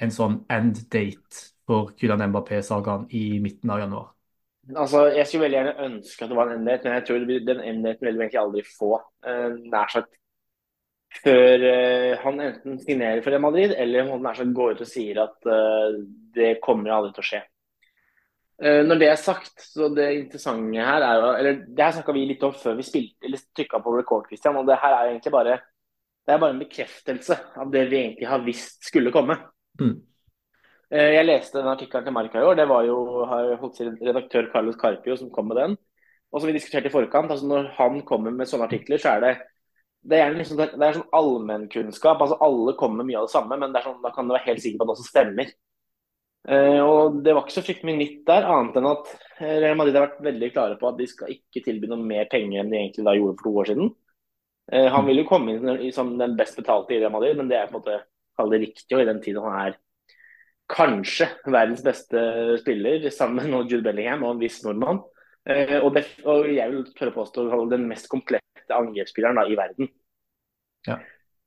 en 0.02 0.14
sånn 0.14 0.42
end 0.52 0.84
date 0.94 1.48
for 1.70 1.94
Kylian 1.98 2.28
Mbappé-sagaen 2.30 3.08
i 3.18 3.40
midten 3.42 3.74
av 3.74 3.82
januar? 3.82 4.12
Altså, 4.76 5.08
Jeg 5.16 5.26
skulle 5.28 5.48
veldig 5.48 5.58
gjerne 5.58 5.88
ønske 5.88 6.26
at 6.26 6.30
det 6.30 6.38
var 6.38 6.52
en 6.52 6.60
end 6.60 6.70
date, 6.70 6.86
men 6.86 7.00
jeg 7.00 7.08
tror 7.08 7.26
den 7.50 7.66
end 7.66 7.86
daten 7.88 8.08
vil 8.08 8.18
vi 8.18 8.26
egentlig 8.28 8.44
aldri 8.46 8.66
få. 8.78 8.94
Uh, 9.26 9.58
nær 9.74 9.90
sagt 9.90 10.21
før 11.22 11.66
uh, 11.66 12.12
han 12.24 12.44
enten 12.48 12.78
signerer 12.82 13.24
for 13.24 13.34
Real 13.34 13.44
Madrid, 13.44 13.76
eller 13.78 14.12
om 14.12 14.26
han 14.26 14.54
går 14.58 14.76
ut 14.76 14.86
og 14.86 14.90
sier 14.90 15.24
at 15.26 15.50
uh, 15.50 15.98
det 16.36 16.60
kommer 16.64 16.94
aldri 16.96 17.16
til 17.18 17.26
å 17.26 17.30
skje. 17.32 17.42
Når 18.62 19.00
det 19.02 19.08
er 19.10 19.18
sagt, 19.18 19.56
så 19.58 19.88
det 19.90 20.04
interessante 20.14 20.84
her 20.86 21.02
er 21.02 21.16
jo 21.18 21.30
Eller 21.34 21.56
det 21.66 21.82
her 21.82 21.96
snakka 21.96 22.14
vi 22.14 22.28
litt 22.30 22.44
om 22.46 22.52
før 22.54 22.76
vi 22.78 22.84
spilte, 22.86 23.26
eller 23.26 23.42
trykka 23.58 23.80
på 23.82 23.94
record, 23.96 24.28
Christian. 24.30 24.60
Og 24.60 24.68
det 24.70 24.76
her 24.78 24.94
er 24.94 25.08
egentlig 25.08 25.32
bare 25.34 25.56
det 26.28 26.34
er 26.34 26.42
bare 26.42 26.54
en 26.54 26.62
bekreftelse 26.62 27.38
av 27.58 27.72
det 27.74 27.88
vi 27.90 27.98
egentlig 27.98 28.28
har 28.30 28.44
visst 28.46 28.86
skulle 28.86 29.14
komme. 29.14 29.36
Mm. 29.82 29.96
Eh, 30.92 31.14
jeg 31.16 31.26
leste 31.26 31.58
den 31.58 31.72
artikkelen 31.72 32.06
til 32.06 32.16
Marka 32.16 32.42
i 32.42 32.46
år. 32.46 32.58
Det 32.60 32.68
var 32.70 32.86
jo 32.86 32.98
redaktør 33.26 34.52
Carlos 34.54 34.78
Carpio 34.80 35.18
som 35.18 35.32
kom 35.34 35.50
med 35.50 35.58
den. 35.58 35.78
Og 36.32 36.42
som 36.42 36.48
vi 36.48 36.56
diskuterte 36.56 36.92
i 36.92 36.94
forkant, 36.94 37.32
altså 37.32 37.48
når 37.48 37.72
han 37.80 38.02
kommer 38.08 38.32
med 38.32 38.48
sånne 38.48 38.70
artikler, 38.70 39.02
så 39.02 39.16
er 39.16 39.26
det 39.26 39.34
det 40.02 40.18
er, 40.18 40.32
liksom, 40.34 40.58
det 40.58 40.82
er 40.82 40.96
sånn 40.98 41.14
allmennkunnskap. 41.14 42.22
altså 42.24 42.40
Alle 42.42 42.74
kommer 42.80 43.02
med 43.02 43.12
mye 43.12 43.20
av 43.22 43.28
det 43.28 43.36
samme, 43.36 43.58
men 43.62 43.74
det 43.74 43.84
sånn, 43.86 44.00
da 44.02 44.10
kan 44.16 44.26
du 44.26 44.34
være 44.34 44.48
helt 44.48 44.64
sikker 44.64 44.80
på 44.80 44.86
at 44.86 44.90
det 44.90 44.96
også 44.96 45.10
stemmer. 45.12 45.52
Uh, 46.50 46.80
og 46.82 47.20
Det 47.22 47.36
var 47.38 47.46
ikke 47.46 47.54
så 47.54 47.66
fryktelig 47.66 47.92
mye 47.92 48.00
nytt 48.00 48.22
der, 48.26 48.48
annet 48.50 48.80
enn 48.80 48.88
at 48.90 49.12
Real 49.42 49.78
Madrid 49.78 50.00
har 50.00 50.08
vært 50.08 50.24
veldig 50.26 50.50
klare 50.56 50.78
på 50.80 50.90
at 50.90 50.98
de 50.98 51.06
skal 51.10 51.36
ikke 51.36 51.62
tilby 51.68 51.90
noe 51.92 52.02
mer 52.02 52.26
penger 52.32 52.64
enn 52.64 52.74
de 52.74 52.80
egentlig 52.80 53.06
da 53.06 53.14
gjorde 53.18 53.38
for 53.38 53.46
to 53.46 53.54
år 53.62 53.70
siden. 53.70 53.94
Eh, 54.72 54.88
han 54.94 55.06
vil 55.06 55.22
jo 55.22 55.28
komme 55.30 55.54
inn 55.54 55.94
som 55.94 56.16
den 56.18 56.34
best 56.40 56.58
betalte 56.58 56.96
i 56.96 57.00
Real 57.02 57.14
Madrid, 57.14 57.38
men 57.38 57.50
det 57.52 57.60
er 57.60 57.70
på 57.70 57.78
en 57.78 57.84
måte 57.84 58.02
kalle 58.40 58.58
det 58.58 58.66
riktig 58.66 58.98
og 58.98 59.04
i 59.04 59.10
den 59.10 59.22
tiden 59.22 59.46
han 59.46 59.58
er 59.68 59.80
kanskje 60.72 61.28
verdens 61.52 61.82
beste 61.84 62.22
spiller, 62.62 63.10
sammen 63.12 63.50
med 63.52 63.72
Jude 63.72 63.84
Bellingham 63.84 64.24
og 64.24 64.36
en 64.36 64.42
viss 64.42 64.62
nordmann. 64.64 65.02
Eh, 65.50 65.78
og, 65.82 65.92
det, 65.98 66.06
og 66.26 66.48
jeg 66.48 66.72
vil 66.72 66.86
tørre 66.96 67.16
påstå 67.16 67.48
den 67.72 67.90
mest 67.90 68.08
komplette 68.12 68.51
angrepsspilleren 68.70 69.40
da, 69.40 69.48
i 69.50 69.58
verden. 69.58 69.90
Ja. 70.88 71.00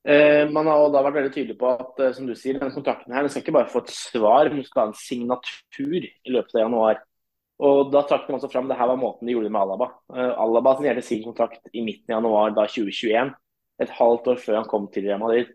Eh, 0.04 0.44
man 0.52 0.68
har 0.68 0.90
da 0.92 1.02
vært 1.06 1.20
veldig 1.20 1.32
tydelig 1.32 1.56
på 1.60 1.70
at 1.72 2.02
som 2.16 2.26
du 2.28 2.34
sier, 2.36 2.58
denne 2.58 2.74
kontrakten 2.74 3.14
her, 3.14 3.24
den 3.24 3.32
skal 3.32 3.44
ikke 3.44 3.56
bare 3.56 3.72
få 3.72 3.84
et 3.84 3.94
svar, 3.94 4.50
men 4.52 4.66
skal 4.66 4.82
ha 4.82 4.90
en 4.90 4.98
signatur 4.98 6.04
i 6.04 6.34
løpet 6.34 6.58
av 6.58 6.66
januar. 6.66 7.00
Og 7.62 7.92
Da 7.92 8.02
trakk 8.02 8.26
de 8.26 8.34
også 8.34 8.50
fram 8.50 8.68
det 8.68 8.76
her 8.76 8.90
var 8.90 8.98
måten 8.98 9.26
de 9.26 9.34
gjorde 9.34 9.46
det 9.46 9.54
med 9.54 9.62
Alaba. 9.62 9.90
Eh, 10.10 10.32
Alaba 10.42 10.74
signerte 10.76 11.06
sin 11.06 11.22
kontrakt 11.22 11.68
i 11.72 11.84
midten 11.86 12.10
av 12.10 12.22
januar 12.22 12.54
da 12.56 12.66
2021, 12.66 13.34
et 13.80 13.90
halvt 13.90 14.28
år 14.32 14.40
før 14.42 14.58
han 14.58 14.68
kom 14.70 14.88
til 14.90 15.06
Real 15.06 15.22
Madrid. 15.22 15.52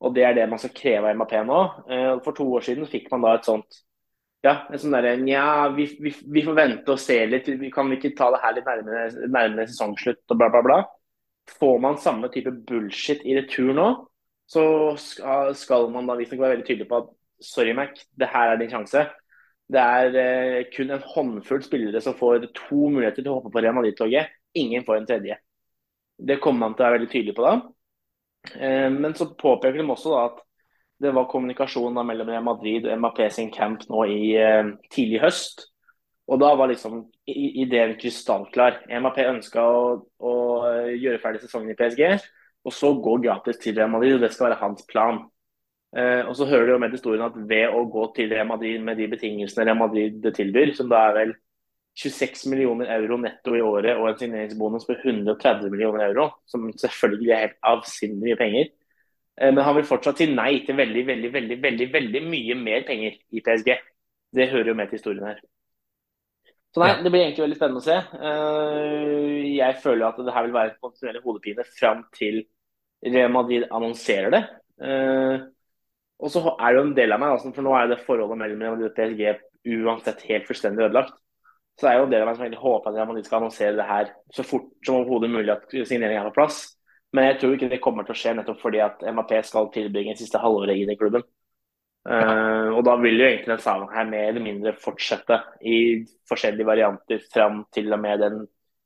Og 0.00 0.14
Det 0.14 0.24
er 0.24 0.34
det 0.34 0.48
man 0.48 0.58
skal 0.58 0.72
kreve 0.74 1.10
av 1.10 1.16
MAP 1.16 1.32
nå. 1.44 1.60
Eh, 1.90 2.20
for 2.24 2.32
to 2.32 2.46
år 2.56 2.64
siden 2.64 2.86
fikk 2.86 3.10
man 3.10 3.26
da 3.26 3.34
et 3.36 3.44
sånt 3.44 3.82
Ja, 4.42 4.64
en 4.72 4.78
sånn 4.80 4.94
derre 4.94 5.18
Nja, 5.20 5.68
vi, 5.76 5.84
vi, 6.00 6.14
vi, 6.32 6.42
får 6.42 6.54
vente 6.56 6.94
og 6.94 6.98
se 6.98 7.18
litt. 7.28 7.50
Vi 7.60 7.68
kan 7.70 7.90
ikke 7.92 8.14
ta 8.16 8.30
det 8.32 8.40
her 8.40 8.54
litt 8.56 8.64
nærmere, 8.64 9.26
nærmere 9.28 9.66
sesongslutt 9.68 10.32
og 10.32 10.38
bla, 10.40 10.48
bla, 10.48 10.62
bla. 10.64 10.78
Får 11.58 11.80
man 11.82 11.98
samme 11.98 12.30
type 12.32 12.52
bullshit 12.68 13.24
i 13.26 13.34
retur 13.38 13.72
nå, 13.76 13.88
så 14.50 14.62
skal 14.98 15.90
man 15.94 16.06
da 16.08 16.16
visstnok 16.18 16.42
være 16.42 16.56
veldig 16.56 16.66
tydelig 16.68 16.88
på 16.90 17.00
at 17.02 17.10
sorry, 17.40 17.72
Mac, 17.74 18.04
det 18.18 18.28
her 18.30 18.52
er 18.52 18.60
din 18.60 18.70
sjanse. 18.70 19.06
Det 19.70 19.80
er 19.80 20.16
eh, 20.18 20.64
kun 20.74 20.90
en 20.90 21.04
håndfull 21.12 21.62
spillere 21.62 22.02
som 22.02 22.16
får 22.18 22.48
to 22.56 22.88
muligheter 22.90 23.22
til 23.22 23.30
å 23.30 23.38
hoppe 23.38 23.52
på 23.54 23.62
Real 23.62 23.76
Madrid-toget. 23.76 24.32
Ingen 24.58 24.84
får 24.86 24.98
en 24.98 25.06
tredje. 25.06 25.36
Det 26.18 26.40
kommer 26.42 26.66
man 26.66 26.74
til 26.74 26.84
å 26.84 26.88
være 26.88 26.98
veldig 26.98 27.10
tydelig 27.12 27.36
på 27.36 27.44
da. 27.46 27.54
Eh, 28.56 28.88
men 28.90 29.14
så 29.14 29.30
påpeker 29.38 29.78
de 29.78 29.86
også 29.86 30.14
da 30.14 30.24
at 30.32 30.40
det 31.00 31.14
var 31.16 31.30
kommunikasjon 31.30 31.96
da 31.96 32.04
mellom 32.04 32.28
Real 32.28 32.44
Madrid 32.44 32.88
og 32.88 32.98
MAP 33.00 33.22
sin 33.32 33.52
camp 33.54 33.86
nå 33.88 34.04
i 34.10 34.34
eh, 34.36 34.74
tidlig 34.92 35.22
høst. 35.22 35.68
Og 36.30 36.38
da 36.38 36.52
var 36.54 36.70
liksom 36.70 37.02
ideen 37.26 37.96
krystallklar. 37.98 38.84
MAP 39.02 39.18
ønska 39.24 39.64
å, 39.66 39.82
å, 40.22 40.34
eh, 40.68 40.92
gjøre 41.02 41.18
ferdig 41.22 41.42
sesongen 41.42 41.72
i 41.72 41.78
PSG, 41.78 42.04
og 42.64 42.74
så 42.76 42.92
gå 43.02 43.16
gratis 43.24 43.58
til 43.58 43.74
Real 43.76 43.90
Madrid. 43.90 44.14
og 44.14 44.20
Det 44.22 44.32
skal 44.32 44.50
være 44.50 44.60
hans 44.60 44.86
plan. 44.86 45.24
Eh, 45.96 46.22
og 46.22 46.36
så 46.38 46.46
hører 46.46 46.66
du 46.66 46.72
jo 46.76 46.78
med 46.78 46.94
historien 46.94 47.26
at 47.26 47.34
ved 47.50 47.74
å 47.74 47.82
gå 47.90 48.04
til 48.14 48.30
Real 48.30 48.46
Madrid 48.46 48.82
med 48.86 48.96
de 48.96 49.08
betingelsene 49.10 49.66
Real 49.66 49.80
Madrid 49.80 50.22
tilbyr, 50.36 50.74
som 50.76 50.88
da 50.88 51.08
er 51.08 51.16
vel 51.18 51.34
26 51.98 52.46
millioner 52.46 52.92
euro 52.94 53.16
netto 53.18 53.56
i 53.56 53.64
året 53.66 53.98
og 53.98 54.08
en 54.08 54.18
signeringsbonus 54.20 54.86
på 54.86 54.94
130 55.02 55.70
millioner 55.72 56.06
euro, 56.06 56.28
som 56.46 56.70
selvfølgelig 56.70 57.32
er 57.34 57.46
helt 57.48 57.58
avsindig 57.74 58.22
mye 58.22 58.38
penger. 58.38 58.70
Eh, 59.40 59.50
men 59.50 59.64
han 59.66 59.76
vil 59.80 59.88
fortsatt 59.88 60.22
si 60.22 60.30
nei 60.30 60.60
til 60.66 60.78
veldig, 60.78 61.06
veldig, 61.10 61.32
veldig, 61.32 61.62
veldig, 61.62 61.92
veldig 61.98 62.28
mye 62.28 62.60
mer 62.62 62.86
penger 62.86 63.18
i 63.34 63.42
PSG. 63.42 63.74
Det 64.30 64.52
hører 64.54 64.70
jo 64.70 64.78
med 64.78 64.92
til 64.92 65.00
historien 65.02 65.26
her. 65.26 65.42
Så 66.70 66.82
nei, 66.82 66.90
Det 67.02 67.10
blir 67.10 67.24
egentlig 67.24 67.44
veldig 67.44 67.58
spennende 67.58 67.82
å 67.82 67.86
se. 67.86 67.96
Eh, 67.98 69.38
jeg 69.56 69.78
føler 69.82 70.06
at 70.06 70.20
det 70.22 70.34
her 70.34 70.46
vil 70.46 70.54
være 70.54 70.72
en 70.72 70.82
kontinuerlig 70.84 71.22
hodepine 71.24 71.64
fram 71.66 72.04
til 72.14 72.44
Real 73.06 73.32
Madrid 73.34 73.66
annonserer 73.70 74.30
det. 74.34 74.42
Eh, 74.86 75.48
og 76.20 76.30
så 76.30 76.44
er 76.52 76.68
det 76.68 76.78
jo 76.78 76.84
en 76.86 76.96
del 76.98 77.16
av 77.16 77.22
meg, 77.22 77.34
altså, 77.34 77.50
for 77.56 77.66
nå 77.66 77.74
er 77.74 77.90
det 77.90 78.02
forholdet 78.04 78.38
mellom 78.38 78.62
Real 78.62 78.76
Madrid 78.76 78.90
og 78.90 78.96
PSG 78.98 79.80
uansett 79.80 80.22
helt 80.28 80.46
fullstendig 80.48 80.86
ødelagt. 80.86 81.16
Så 81.80 81.86
det 81.86 81.92
er 81.94 81.98
jo 81.98 82.06
en 82.06 82.12
del 82.12 82.22
av 82.22 82.28
meg 82.28 82.36
som 82.36 82.44
egentlig 82.44 82.62
håper 82.62 82.90
at 82.90 82.96
Real 82.98 83.08
Madrid 83.08 83.26
skal 83.26 83.40
annonsere 83.40 83.76
det 83.78 83.88
her 83.88 84.12
så 84.36 84.44
fort 84.44 84.70
som 84.84 85.00
overhodet 85.00 85.32
mulig 85.32 85.54
at 85.54 85.66
signeringen 85.72 86.20
er 86.20 86.28
på 86.28 86.36
plass. 86.36 86.62
Men 87.16 87.26
jeg 87.26 87.40
tror 87.40 87.54
ikke 87.56 87.70
det 87.72 87.80
kommer 87.82 88.06
til 88.06 88.14
å 88.14 88.20
skje 88.20 88.34
nettopp 88.38 88.60
fordi 88.62 88.82
at 88.84 89.00
MAP 89.16 89.32
skal 89.48 89.70
tilbringe 89.74 90.14
siste 90.18 90.38
halvåret 90.38 90.78
i 90.78 90.84
den 90.86 90.98
klubben. 91.00 91.24
Uh, 92.08 92.72
og 92.72 92.80
da 92.86 92.94
vil 92.96 93.18
jo 93.20 93.26
egentlig 93.26 93.52
den 93.52 93.60
saken 93.60 93.90
her 93.92 94.06
mer 94.08 94.30
eller 94.30 94.44
mindre 94.44 94.72
fortsette 94.80 95.36
i 95.68 95.76
forskjellige 96.30 96.68
varianter 96.68 97.20
fram 97.32 97.66
til 97.74 97.92
og 97.92 98.00
med 98.00 98.22
den 98.24 98.38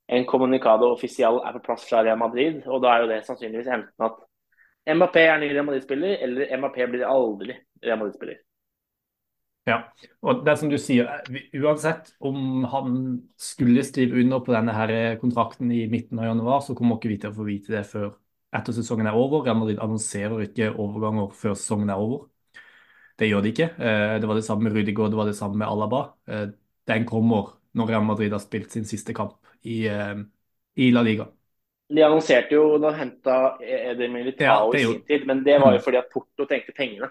en 0.09 0.27
kommunikado 0.29 0.91
offisial 0.93 1.39
er 1.47 1.55
på 1.57 1.63
plass 1.65 1.87
fra 1.89 2.03
Real 2.03 2.19
Madrid. 2.19 2.63
Og 2.67 2.83
da 2.83 2.93
er 2.93 3.05
jo 3.05 3.13
det 3.13 3.23
sannsynligvis 3.27 3.71
enten 3.73 4.09
at 4.09 4.19
MAP 4.97 5.17
er 5.17 5.39
ny 5.41 5.53
Real 5.53 5.65
Madrid-spiller, 5.65 6.19
eller 6.27 6.59
MAP 6.61 6.77
blir 6.93 7.07
aldri 7.09 7.57
Real 7.85 8.03
Madrid-spiller. 8.03 8.43
Ja, 9.65 9.79
og 10.21 10.43
det 10.45 10.59
som 10.61 10.69
du 10.69 10.77
sier, 10.77 11.09
uansett 11.57 12.11
om 12.21 12.67
han 12.69 12.99
skulle 13.41 13.85
skrive 13.87 14.21
under 14.21 14.43
på 14.45 14.53
denne 14.53 14.75
her 14.77 15.17
kontrakten 15.23 15.73
i 15.73 15.87
midten 15.89 16.21
av 16.21 16.29
januar, 16.29 16.61
så 16.61 16.77
kommer 16.77 16.99
ikke 16.99 17.15
vi 17.15 17.19
til 17.23 17.33
å 17.33 17.39
få 17.39 17.49
vite 17.49 17.73
det 17.73 17.87
før 17.89 18.11
etter 18.55 18.77
sesongen 18.77 19.09
er 19.09 19.17
over. 19.17 19.47
Real 19.47 19.57
Madrid 19.63 19.81
annonserer 19.81 20.45
ikke 20.45 20.69
overganger 20.75 21.33
før 21.33 21.57
sesongen 21.57 21.95
er 21.95 22.03
over. 22.03 22.27
Det 23.19 23.29
gjør 23.31 23.45
de 23.45 23.53
ikke. 23.55 23.69
Eh, 23.79 24.17
det 24.21 24.29
var 24.29 24.39
det 24.39 24.47
samme 24.47 24.67
med 24.67 24.75
Rudiger, 24.75 25.11
det 25.11 25.19
var 25.19 25.29
det 25.31 25.37
samme 25.39 25.59
med 25.61 25.69
Alaba. 25.69 26.03
Eh, 26.27 26.49
den 26.87 27.07
kommer 27.07 27.55
når 27.75 27.91
Real 27.91 28.05
Madrid 28.07 28.33
har 28.33 28.43
spilt 28.43 28.73
sin 28.75 28.87
siste 28.87 29.15
kamp 29.15 29.39
i, 29.63 29.87
eh, 29.87 30.15
i 30.75 30.91
La 30.91 31.03
Liga. 31.03 31.27
De 31.95 32.03
annonserte 32.03 32.57
jo 32.57 32.79
da 32.81 32.95
henta 32.97 33.37
Eder 33.61 34.09
Militao 34.09 34.73
ja, 34.73 34.79
i 34.79 34.85
sin 34.85 35.03
tid, 35.07 35.27
men 35.29 35.45
det 35.45 35.59
var 35.61 35.77
jo 35.77 35.83
mm. 35.83 35.85
fordi 35.85 36.01
at 36.01 36.11
Porto 36.11 36.47
trengte 36.49 36.73
pengene. 36.73 37.11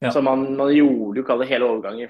Ja. 0.00 0.10
Så 0.10 0.22
man, 0.22 0.44
man, 0.56 0.70
gjorde 0.72 1.20
jo 1.20 1.24
ikke 1.24 1.48
hele 1.48 1.66
overgangen 1.66 2.08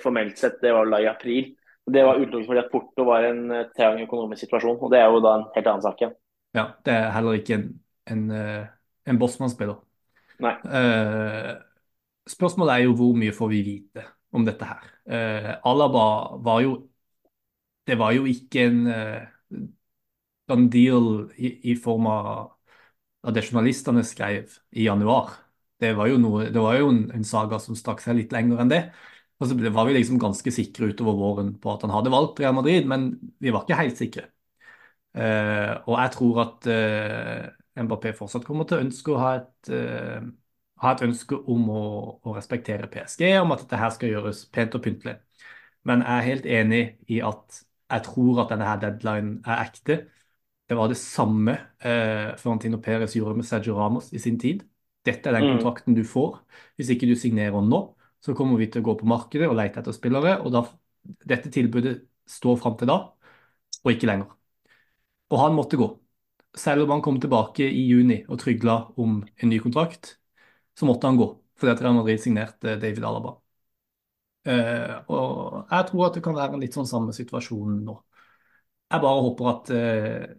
formelt 0.00 0.38
sett, 0.38 0.58
det 0.60 0.72
var 0.76 0.88
da 0.90 1.00
i 1.00 1.08
april. 1.08 1.54
Det 1.90 2.02
var 2.04 2.18
utelukkende 2.20 2.48
fordi 2.48 2.62
at 2.64 2.72
Porto 2.72 3.06
var 3.06 3.28
en 3.28 3.44
eh, 3.54 3.68
trang 3.76 4.02
økonomisk 4.02 4.44
situasjon, 4.44 4.76
og 4.80 4.90
det 4.92 5.00
er 5.00 5.08
jo 5.08 5.22
da 5.24 5.36
en 5.38 5.46
helt 5.54 5.70
annen 5.70 5.84
sak 5.86 6.02
igjen. 6.02 6.12
Ja, 6.56 6.66
det 6.84 6.96
er 6.96 7.08
heller 7.14 7.38
ikke 7.38 7.56
en, 7.56 7.66
en, 8.10 8.26
en 9.06 9.20
Bossmann-spiller. 9.20 9.78
Nei. 10.40 10.54
Uh, 10.64 11.60
spørsmålet 12.30 12.74
er 12.74 12.86
jo 12.86 12.96
hvor 12.98 13.18
mye 13.18 13.34
får 13.34 13.50
vi 13.52 13.60
vite 13.66 14.06
om 14.36 14.46
dette 14.46 14.66
her. 14.66 14.86
Uh, 15.10 15.52
Alaba 15.66 16.06
var 16.44 16.62
jo 16.64 16.78
Det 17.86 17.96
var 17.98 18.12
jo 18.14 18.26
ikke 18.28 18.66
en 18.68 18.80
uh, 18.86 20.58
deal 20.70 21.06
i, 21.38 21.48
i 21.72 21.74
form 21.74 22.06
av, 22.06 22.52
det 23.34 23.42
journalistene 23.42 24.04
skrev 24.06 24.52
i 24.70 24.84
januar. 24.84 25.32
Det 25.80 25.94
var 25.96 26.10
jo, 26.10 26.18
noe, 26.20 26.44
det 26.52 26.60
var 26.60 26.76
jo 26.78 26.90
en, 26.92 27.00
en, 27.16 27.24
saga 27.24 27.58
som 27.58 27.74
stakk 27.74 28.02
seg 28.04 28.18
litt 28.18 28.34
lenger 28.36 28.60
enn 28.62 28.70
det. 28.70 28.80
Og 29.40 29.48
så 29.48 29.56
var 29.72 29.88
vi 29.88 29.96
liksom 29.96 30.20
ganske 30.20 30.52
sikre 30.52 30.92
utover 30.92 31.16
våren 31.18 31.54
på 31.58 31.72
at 31.72 31.86
han 31.86 31.94
hadde 31.94 32.12
valgt 32.12 32.42
Real 32.42 32.54
Madrid, 32.54 32.86
men 32.86 33.14
vi 33.40 33.50
var 33.50 33.64
ikke 33.64 33.80
helt 33.80 33.98
sikre. 33.98 34.28
Uh, 35.16 35.80
og 35.88 35.96
jeg 35.96 36.14
tror 36.14 36.42
at 36.44 36.70
Mbappé 37.80 38.12
fortsatt 38.14 38.46
kommer 38.46 38.68
til 38.68 38.78
å 38.78 38.84
ønske 38.84 39.14
å 39.14 39.20
ha 39.24 39.34
et, 39.40 39.72
ha 40.80 40.92
et 40.94 41.02
ønske 41.04 41.36
om 41.52 41.66
å, 41.72 41.82
å, 42.24 42.34
respektere 42.36 42.88
PSG, 42.92 43.26
om 43.42 43.52
at 43.54 43.64
dette 43.64 43.80
her 43.80 43.92
skal 43.94 44.14
gjøres 44.14 44.46
pent 44.54 44.76
og 44.76 44.84
pyntelig. 44.84 45.18
Men 45.88 46.04
jeg 46.04 46.16
er 46.16 46.28
helt 46.28 46.48
enig 46.58 46.82
i 47.12 47.20
at 47.24 47.60
jeg 47.90 48.06
tror 48.06 48.42
at 48.44 48.52
denne 48.52 48.68
her 48.68 48.80
deadline 48.80 49.38
er 49.44 49.64
ekte. 49.64 49.96
Det 50.70 50.76
var 50.78 50.90
det 50.90 50.98
samme 51.00 51.56
eh, 51.82 52.30
Florentino 52.38 52.78
Perez 52.82 53.16
gjorde 53.16 53.40
med 53.40 53.48
Sergio 53.48 53.76
Ramos 53.78 54.12
i 54.14 54.20
sin 54.22 54.38
tid. 54.40 54.62
Dette 55.04 55.30
er 55.30 55.36
den 55.36 55.48
mm. 55.48 55.54
kontrakten 55.56 55.96
du 55.96 56.04
får. 56.06 56.38
Hvis 56.78 56.92
ikke 56.94 57.08
du 57.10 57.16
signerer 57.18 57.64
nå, 57.64 57.80
så 58.22 58.36
kommer 58.36 58.60
vi 58.60 58.68
til 58.70 58.84
å 58.84 58.90
gå 58.90 58.96
på 59.00 59.08
markedet 59.08 59.48
og 59.48 59.56
lete 59.58 59.80
etter 59.82 59.96
spillere. 59.96 60.36
og 60.44 60.52
da, 60.54 60.64
Dette 61.26 61.50
tilbudet 61.52 61.96
står 62.28 62.60
fram 62.60 62.76
til 62.78 62.92
da, 62.92 63.00
og 63.80 63.92
ikke 63.92 64.08
lenger. 64.10 64.30
Og 65.32 65.40
han 65.40 65.56
måtte 65.56 65.80
gå. 65.80 65.88
Selv 66.56 66.84
om 66.84 66.94
han 66.94 67.02
kom 67.02 67.18
tilbake 67.22 67.66
i 67.66 67.84
juni 67.88 68.20
og 68.28 68.40
trygla 68.42 68.76
om 69.00 69.20
en 69.22 69.50
ny 69.50 69.60
kontrakt, 69.62 70.19
så 70.78 70.88
måtte 70.88 71.06
han 71.10 71.18
gå. 71.20 71.28
Fordi 71.60 71.72
at 71.74 71.82
Real 71.84 71.96
Madrid 71.98 72.20
signerte 72.22 72.76
David 72.80 73.04
Alaba. 73.04 73.36
Uh, 74.48 74.94
og 75.12 75.66
jeg 75.68 75.86
tror 75.90 76.06
at 76.06 76.14
det 76.16 76.22
kan 76.24 76.36
være 76.36 76.56
en 76.56 76.62
litt 76.62 76.76
sånn 76.76 76.88
samme 76.88 77.12
situasjon 77.12 77.82
nå. 77.84 77.96
Jeg 78.90 79.02
bare 79.04 79.24
håper 79.26 79.50
at 79.50 79.72
uh, 79.76 80.30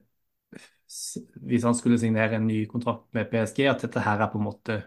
hvis 1.48 1.64
han 1.64 1.76
skulle 1.78 2.00
signere 2.02 2.36
en 2.36 2.48
ny 2.48 2.66
kontrakt 2.68 3.06
med 3.16 3.30
PSG, 3.32 3.68
at 3.70 3.86
dette 3.86 4.04
her 4.04 4.20
er 4.20 4.32
på 4.32 4.42
en 4.42 4.48
måte 4.50 4.82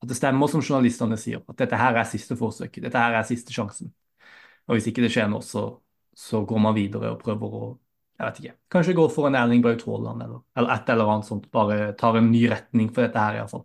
At 0.00 0.08
det 0.08 0.16
stemmer 0.16 0.48
som 0.48 0.62
journalistene 0.64 1.16
sier, 1.20 1.42
at 1.44 1.58
dette 1.60 1.76
her 1.76 1.98
er 2.00 2.06
siste 2.08 2.32
forsøk. 2.36 2.78
Dette 2.80 2.96
her 2.96 3.18
er 3.18 3.26
siste 3.28 3.52
sjansen. 3.52 3.90
Og 4.64 4.78
hvis 4.78 4.86
ikke 4.88 5.02
det 5.04 5.10
skjer 5.12 5.26
nå, 5.28 5.42
så, 5.44 5.64
så 6.16 6.40
går 6.48 6.62
man 6.64 6.72
videre 6.76 7.10
og 7.12 7.20
prøver 7.20 7.56
å 7.58 7.66
jeg 8.20 8.26
vet 8.26 8.38
ikke, 8.40 8.54
Kanskje 8.72 8.94
går 8.96 9.12
for 9.12 9.28
en 9.28 9.36
Erling 9.36 9.62
Braut 9.64 9.82
Haaland 9.88 10.22
eller, 10.24 10.40
eller 10.56 10.72
et 10.74 10.90
eller 10.92 11.08
annet 11.08 11.28
sånt. 11.28 11.46
Bare 11.52 11.92
tar 11.96 12.18
en 12.18 12.26
ny 12.28 12.42
retning 12.50 12.90
for 12.92 13.06
dette 13.06 13.22
her, 13.22 13.38
iallfall. 13.38 13.62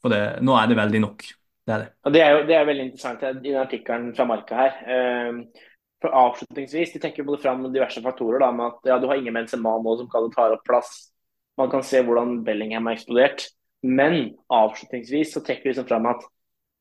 For 0.00 0.12
det, 0.12 0.22
nå 0.46 0.56
er 0.56 0.70
det 0.70 0.78
veldig 0.78 1.02
nok. 1.04 1.26
Det 1.66 1.74
er 1.74 1.84
det. 1.84 1.90
Og 2.06 2.14
det 2.14 2.22
er 2.24 2.30
jo 2.34 2.46
det 2.48 2.56
er 2.56 2.68
veldig 2.68 2.86
interessant 2.88 3.24
i 3.26 3.32
den 3.44 3.60
artikkelen 3.60 4.10
fra 4.16 4.26
Marka 4.28 4.58
her. 4.58 4.80
Uh, 4.88 5.68
for 6.00 6.16
avslutningsvis, 6.16 6.94
De 6.94 7.02
tenker 7.02 7.26
både 7.28 7.42
fram 7.42 7.66
diverse 7.68 8.00
faktorer. 8.02 8.40
da, 8.40 8.50
med 8.50 8.66
at 8.66 8.92
ja, 8.92 8.98
Du 8.98 9.06
har 9.06 9.20
ingen 9.20 9.36
Benzema 9.36 9.76
nå 9.78 9.96
som 9.98 10.08
kan 10.08 10.30
ta 10.32 10.48
opp 10.54 10.64
plass. 10.64 11.12
Man 11.60 11.70
kan 11.70 11.82
se 11.84 12.00
hvordan 12.02 12.42
Bellingham 12.44 12.86
har 12.88 12.96
eksplodert. 12.96 13.50
Men 13.82 14.36
avslutningsvis 14.48 15.34
så 15.34 15.44
trekker 15.44 15.68
vi 15.68 15.74
liksom 15.74 15.88
fram 15.88 16.08
at 16.08 16.24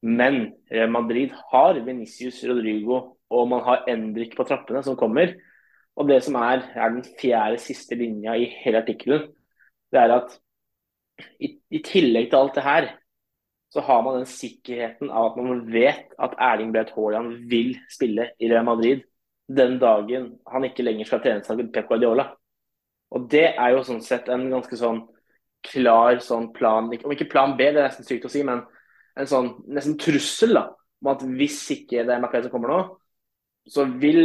men 0.02 0.54
Real 0.72 0.92
Madrid 0.92 1.34
har 1.52 1.76
Venicius 1.84 2.40
Rodrigo 2.48 3.18
og 3.30 3.50
man 3.52 3.64
har 3.66 3.86
Endrik 3.92 4.36
på 4.38 4.46
trappene 4.48 4.82
som 4.84 4.98
kommer. 5.00 5.36
Og 6.00 6.08
det 6.08 6.22
som 6.24 6.38
er, 6.40 6.64
er 6.76 6.94
den 6.94 7.04
fjerde 7.20 7.60
siste 7.62 7.98
linja 8.00 8.36
i 8.40 8.48
hele 8.64 8.82
artikkelen, 8.84 9.28
det 9.92 10.00
er 10.00 10.14
at 10.16 10.38
i, 11.44 11.58
i 11.76 11.82
tillegg 11.84 12.30
til 12.30 12.40
alt 12.40 12.56
det 12.56 12.64
her, 12.64 12.88
så 13.70 13.84
har 13.86 14.02
man 14.02 14.18
den 14.18 14.30
sikkerheten 14.30 15.12
av 15.12 15.32
at 15.32 15.38
man 15.38 15.62
vet 15.70 16.16
at 16.18 16.36
Erling 16.42 16.72
Braut 16.74 16.92
Haaland 16.96 17.46
vil 17.52 17.76
spille 17.92 18.32
i 18.42 18.50
Real 18.50 18.66
Madrid 18.66 19.06
den 19.50 19.78
dagen 19.82 20.32
han 20.50 20.66
ikke 20.66 20.86
lenger 20.86 21.10
skal 21.10 21.22
trene 21.24 21.46
seg 21.46 21.58
med 21.58 21.72
Pep 21.74 21.88
Guardiola. 21.90 22.28
Og 23.14 23.26
det 23.30 23.48
er 23.52 23.74
jo 23.74 23.86
sånn 23.86 24.04
sett 24.06 24.30
en 24.30 24.48
ganske 24.52 24.78
sånn 24.78 25.04
klar 25.66 26.22
sånn 26.24 26.52
plan 26.56 26.86
Om 26.88 27.14
ikke 27.14 27.28
plan 27.28 27.56
B, 27.58 27.66
det 27.74 27.82
er 27.82 27.90
nesten 27.90 28.08
sykt 28.08 28.28
å 28.30 28.32
si, 28.32 28.46
men 28.48 28.62
en 29.20 29.28
sånn 29.28 29.50
nesten 29.68 29.98
trussel 30.00 30.54
da, 30.56 30.70
om 31.02 31.10
at 31.12 31.26
hvis 31.26 31.60
ikke 31.76 32.06
det 32.08 32.14
er 32.16 32.22
Maclay 32.24 32.46
som 32.46 32.54
kommer 32.54 32.72
nå, 32.72 32.80
så 33.70 33.86
vil 34.02 34.22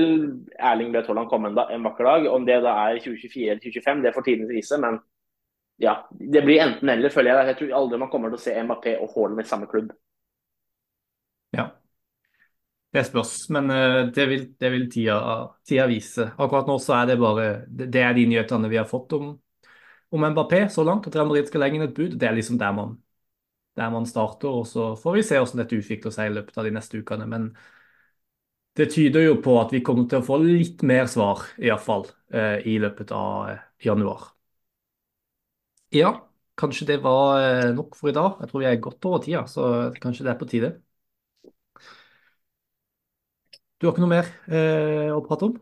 Erling 0.57 0.93
Braut 0.93 1.09
Haaland 1.11 1.31
komme 1.33 1.51
en, 1.51 1.59
en 1.59 1.89
vakker 1.89 2.07
dag. 2.09 2.29
Om 2.33 2.47
det 2.49 2.61
da 2.65 2.77
er 2.85 3.01
2024 3.03 3.49
eller 3.51 3.65
2025, 3.65 4.05
det 4.05 4.13
får 4.15 4.27
tiden 4.29 4.49
vise. 4.49 4.79
Men 4.81 5.01
ja, 5.77 6.09
det 6.11 6.43
blir 6.43 6.61
enten 6.63 6.89
eller, 6.89 7.11
føler 7.11 7.33
jeg. 7.33 7.47
Jeg 7.53 7.59
tror 7.59 7.79
aldri 7.81 7.99
man 7.99 8.11
kommer 8.13 8.31
til 8.31 8.39
å 8.39 8.45
se 8.45 8.55
Mbappé 8.63 8.97
og 9.03 9.15
Haaland 9.15 9.43
i 9.43 9.49
samme 9.49 9.67
klubb. 9.71 9.91
Ja. 11.55 11.69
Det 12.95 13.03
spørs, 13.09 13.49
men 13.51 13.71
eh, 13.75 14.01
det 14.15 14.27
vil, 14.31 14.45
det 14.61 14.71
vil 14.71 14.85
tida, 14.91 15.17
tida 15.67 15.87
vise. 15.91 16.29
Akkurat 16.39 16.69
nå 16.71 16.77
så 16.79 16.95
er 17.01 17.09
det 17.11 17.17
bare 17.19 17.47
Det, 17.67 17.89
er 17.99 18.15
de 18.15 18.27
nyhetene 18.31 18.71
vi 18.71 18.79
har 18.79 18.87
fått 18.87 19.17
om, 19.19 19.33
om 20.15 20.27
Mbappé 20.31 20.69
så 20.71 20.85
langt. 20.87 21.09
At 21.11 21.17
Real 21.19 21.35
skal 21.49 21.65
legge 21.65 21.81
inn 21.81 21.89
et 21.89 21.97
bud. 21.97 22.15
Det 22.21 22.29
er 22.29 22.37
liksom 22.37 22.61
der 22.61 22.77
man, 22.77 22.95
der 23.75 23.91
man 23.91 24.07
starter. 24.07 24.61
Og 24.61 24.69
så 24.71 24.93
får 25.01 25.19
vi 25.19 25.25
se 25.27 25.41
hvordan 25.43 25.65
dette 25.65 25.81
utvikler 25.81 26.15
seg 26.15 26.31
i 26.31 26.37
løpet 26.37 26.61
av 26.61 26.69
de 26.69 26.75
neste 26.77 27.03
ukene. 27.03 27.27
Men 27.27 27.51
det 28.79 28.93
tyder 28.95 29.27
jo 29.27 29.41
på 29.43 29.59
at 29.59 29.75
vi 29.75 29.83
kommer 29.87 30.07
til 30.11 30.23
å 30.23 30.27
få 30.27 30.39
litt 30.43 30.87
mer 30.87 31.11
svar, 31.11 31.43
iallfall, 31.59 32.07
eh, 32.31 32.63
i 32.63 32.79
løpet 32.83 33.11
av 33.15 33.51
eh, 33.51 33.67
januar. 33.87 34.31
Ja, 35.95 36.11
kanskje 36.59 36.89
det 36.89 36.99
var 37.05 37.39
eh, 37.39 37.71
nok 37.75 37.95
for 37.95 38.11
i 38.11 38.17
dag. 38.17 38.41
Jeg 38.43 38.51
tror 38.51 38.63
vi 38.65 38.67
er 38.67 38.83
godt 38.83 39.07
over 39.07 39.23
tida, 39.23 39.45
så 39.47 39.93
kanskje 40.03 40.27
det 40.27 40.33
er 40.33 40.41
på 40.41 40.49
tide. 40.51 40.75
Du 43.79 43.87
har 43.87 43.95
ikke 43.95 44.03
noe 44.03 44.15
mer 44.15 44.31
eh, 44.51 45.11
å 45.15 45.23
prate 45.23 45.47
om? 45.47 45.59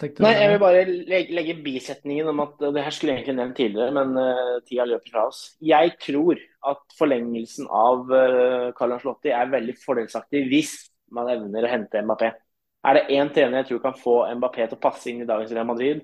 Tenkte 0.00 0.24
Nei, 0.24 0.32
jeg 0.38 0.52
vil 0.52 0.62
bare 0.62 0.84
legge, 0.88 1.34
legge 1.36 1.56
bisetningen 1.64 2.30
om 2.32 2.40
at 2.46 2.64
det 2.74 2.84
her 2.84 2.94
skulle 2.94 3.12
jeg 3.12 3.22
egentlig 3.22 3.36
nevnt 3.38 3.58
tidligere, 3.60 3.94
men 3.94 4.16
uh, 4.16 4.56
tida 4.66 4.86
løper 4.88 5.12
fra 5.12 5.26
oss. 5.28 5.42
Jeg 5.62 5.92
tror 6.02 6.40
at 6.72 6.96
forlengelsen 6.98 7.68
av 7.68 8.08
uh, 8.08 8.70
Carlo 8.78 8.96
Ancelotti 8.96 9.34
er 9.36 9.52
veldig 9.52 9.76
fordelsaktig 9.82 10.42
hvis 10.48 10.72
man 11.14 11.30
evner 11.30 11.68
å 11.68 11.70
hente 11.70 12.02
Mbappé. 12.02 12.32
Er 12.88 12.98
det 12.98 13.04
én 13.14 13.30
trener 13.34 13.60
jeg 13.60 13.70
tror 13.70 13.84
kan 13.84 14.00
få 14.00 14.16
Mbappé 14.40 14.66
til 14.66 14.80
å 14.80 14.82
passe 14.82 15.12
inn 15.12 15.22
i 15.22 15.28
dagens 15.28 15.52
Real 15.54 15.68
Madrid, 15.68 16.02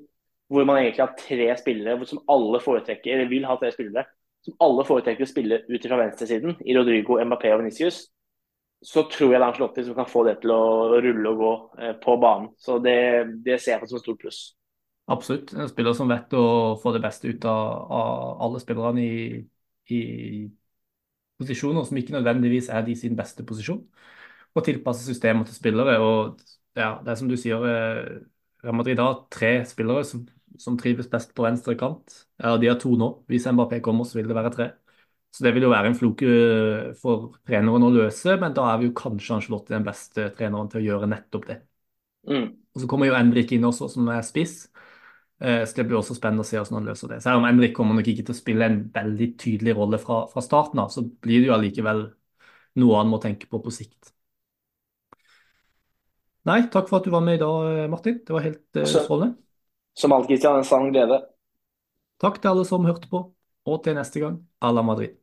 hvor 0.49 0.65
man 0.65 0.81
egentlig 0.81 1.05
har 1.05 1.17
tre 1.19 1.49
spillere 1.61 2.07
som 2.09 2.23
alle 2.33 2.61
foretrekker, 2.65 3.15
eller 3.15 3.31
vil 3.31 3.47
ha 3.49 3.57
tre 3.61 3.73
spillere, 3.75 4.07
som 4.45 4.57
alle 4.65 4.85
foretrekker 4.89 5.27
å 5.27 5.29
spille 5.29 5.63
ut 5.69 5.89
fra 5.89 5.99
venstresiden, 6.01 6.57
i 6.65 6.77
Rodrigo, 6.77 7.19
Mbappé 7.21 7.53
og 7.53 7.63
Venicius, 7.63 8.07
så 8.85 9.03
tror 9.11 9.33
jeg 9.33 9.41
det 9.41 9.43
er 9.43 9.49
Ancelotti 9.49 9.85
som 9.85 9.97
kan 9.99 10.07
få 10.09 10.23
det 10.29 10.37
til 10.43 10.53
å 10.55 10.63
rulle 11.03 11.33
og 11.33 11.41
gå 11.43 11.53
eh, 11.83 11.95
på 11.99 12.15
banen. 12.23 12.53
Så 12.63 12.79
det, 12.83 12.95
det 13.45 13.59
ser 13.59 13.75
jeg 13.75 13.83
på 13.83 13.91
som 13.91 13.99
et 13.99 14.05
stort 14.05 14.21
pluss. 14.23 14.39
Absolutt. 15.11 15.51
En 15.57 15.71
spiller 15.71 15.97
som 15.97 16.11
vet 16.13 16.37
å 16.37 16.45
få 16.79 16.93
det 16.95 17.03
beste 17.03 17.33
ut 17.33 17.47
av, 17.49 17.91
av 17.99 18.45
alle 18.47 18.63
spillerne 18.63 19.03
i, 19.03 19.41
i 19.91 20.01
posisjoner 21.41 21.87
som 21.89 21.99
ikke 21.99 22.15
nødvendigvis 22.15 22.71
er 22.71 22.87
de 22.87 22.95
sin 22.99 23.19
beste 23.19 23.47
posisjon. 23.49 23.83
Og 24.55 24.65
tilpasse 24.67 25.07
systemet 25.09 25.51
til 25.51 25.59
spillere. 25.59 25.99
Og 26.05 26.39
ja, 26.79 26.99
det 27.03 27.13
er 27.13 27.19
som 27.19 27.31
du 27.31 27.35
sier, 27.41 27.67
eh, 27.67 28.19
Real 28.63 28.79
Madrid 28.79 29.03
har 29.03 29.25
tre 29.35 29.57
spillere 29.67 30.07
som, 30.07 30.23
som 30.59 30.77
trives 30.81 31.09
best 31.11 31.35
på 31.37 31.45
venstre 31.47 31.75
kant. 31.79 32.23
Ja, 32.41 32.57
de 32.61 32.71
har 32.71 32.79
to 32.81 32.95
nå. 32.99 33.11
Hvis 33.31 33.47
Mbappé 33.51 33.81
kommer, 33.85 34.09
så 34.09 34.19
vil 34.19 34.29
det 34.31 34.37
være 34.39 34.53
tre. 34.55 34.69
Så 35.35 35.45
det 35.45 35.53
vil 35.55 35.67
jo 35.67 35.73
være 35.73 35.91
en 35.91 35.97
floke 35.99 36.27
eh, 36.27 36.93
for 36.99 37.33
treneren 37.47 37.85
å 37.85 37.93
løse, 37.93 38.37
men 38.41 38.55
da 38.57 38.71
er 38.73 38.81
vi 38.81 38.89
jo 38.89 38.97
kanskje 38.97 39.37
Angelotti 39.37 39.75
den 39.77 39.87
beste 39.87 40.31
treneren 40.37 40.71
til 40.73 40.81
å 40.81 40.87
gjøre 40.87 41.11
nettopp 41.11 41.49
det. 41.51 41.59
Mm. 42.29 42.49
Og 42.75 42.83
Så 42.83 42.89
kommer 42.91 43.09
jo 43.11 43.17
Endrik 43.19 43.53
inn 43.55 43.67
også, 43.69 43.91
som 43.93 44.09
er 44.13 44.25
spiss. 44.27 44.69
Eh, 45.41 45.65
Så 45.69 45.77
det 45.77 45.87
blir 45.87 46.01
også 46.01 46.17
spennende 46.17 46.47
å 46.47 46.49
se 46.49 46.57
hvordan 46.59 46.81
han 46.81 46.89
løser 46.89 47.13
det. 47.13 47.23
Selv 47.23 47.43
om 47.43 47.49
Endrik 47.49 47.75
kommer 47.77 47.95
nok 47.99 48.09
ikke 48.09 48.25
til 48.27 48.35
å 48.37 48.41
spille 48.41 48.69
en 48.69 48.81
veldig 48.95 49.33
tydelig 49.39 49.77
rolle 49.77 50.01
fra, 50.03 50.23
fra 50.33 50.45
starten 50.45 50.81
av, 50.83 50.91
så 50.95 51.05
blir 51.05 51.43
det 51.43 51.51
jo 51.51 51.57
allikevel 51.59 52.07
noe 52.79 52.97
han 53.03 53.11
må 53.13 53.21
tenke 53.23 53.51
på 53.51 53.61
på 53.63 53.75
sikt. 53.75 54.15
Nei, 56.49 56.63
takk 56.73 56.89
for 56.89 56.99
at 56.99 57.07
du 57.07 57.13
var 57.13 57.21
med 57.25 57.37
i 57.37 57.43
dag, 57.43 57.67
eh, 57.85 57.89
Martin. 57.93 58.23
Det 58.25 58.33
var 58.33 58.47
helt 58.47 58.83
strålende. 58.89 59.37
Som 59.99 60.13
alltid, 60.13 60.29
Christian, 60.29 60.57
en 60.57 60.65
sann 60.65 60.93
glede. 60.93 61.23
Takk 62.23 62.37
til 62.39 62.53
alle 62.53 62.65
som 62.67 62.85
hørte 62.87 63.09
på, 63.11 63.23
og 63.67 63.81
til 63.83 63.97
neste 63.99 64.21
gang, 64.23 64.37
à 64.63 64.71
la 64.71 64.83
Madrid. 64.83 65.17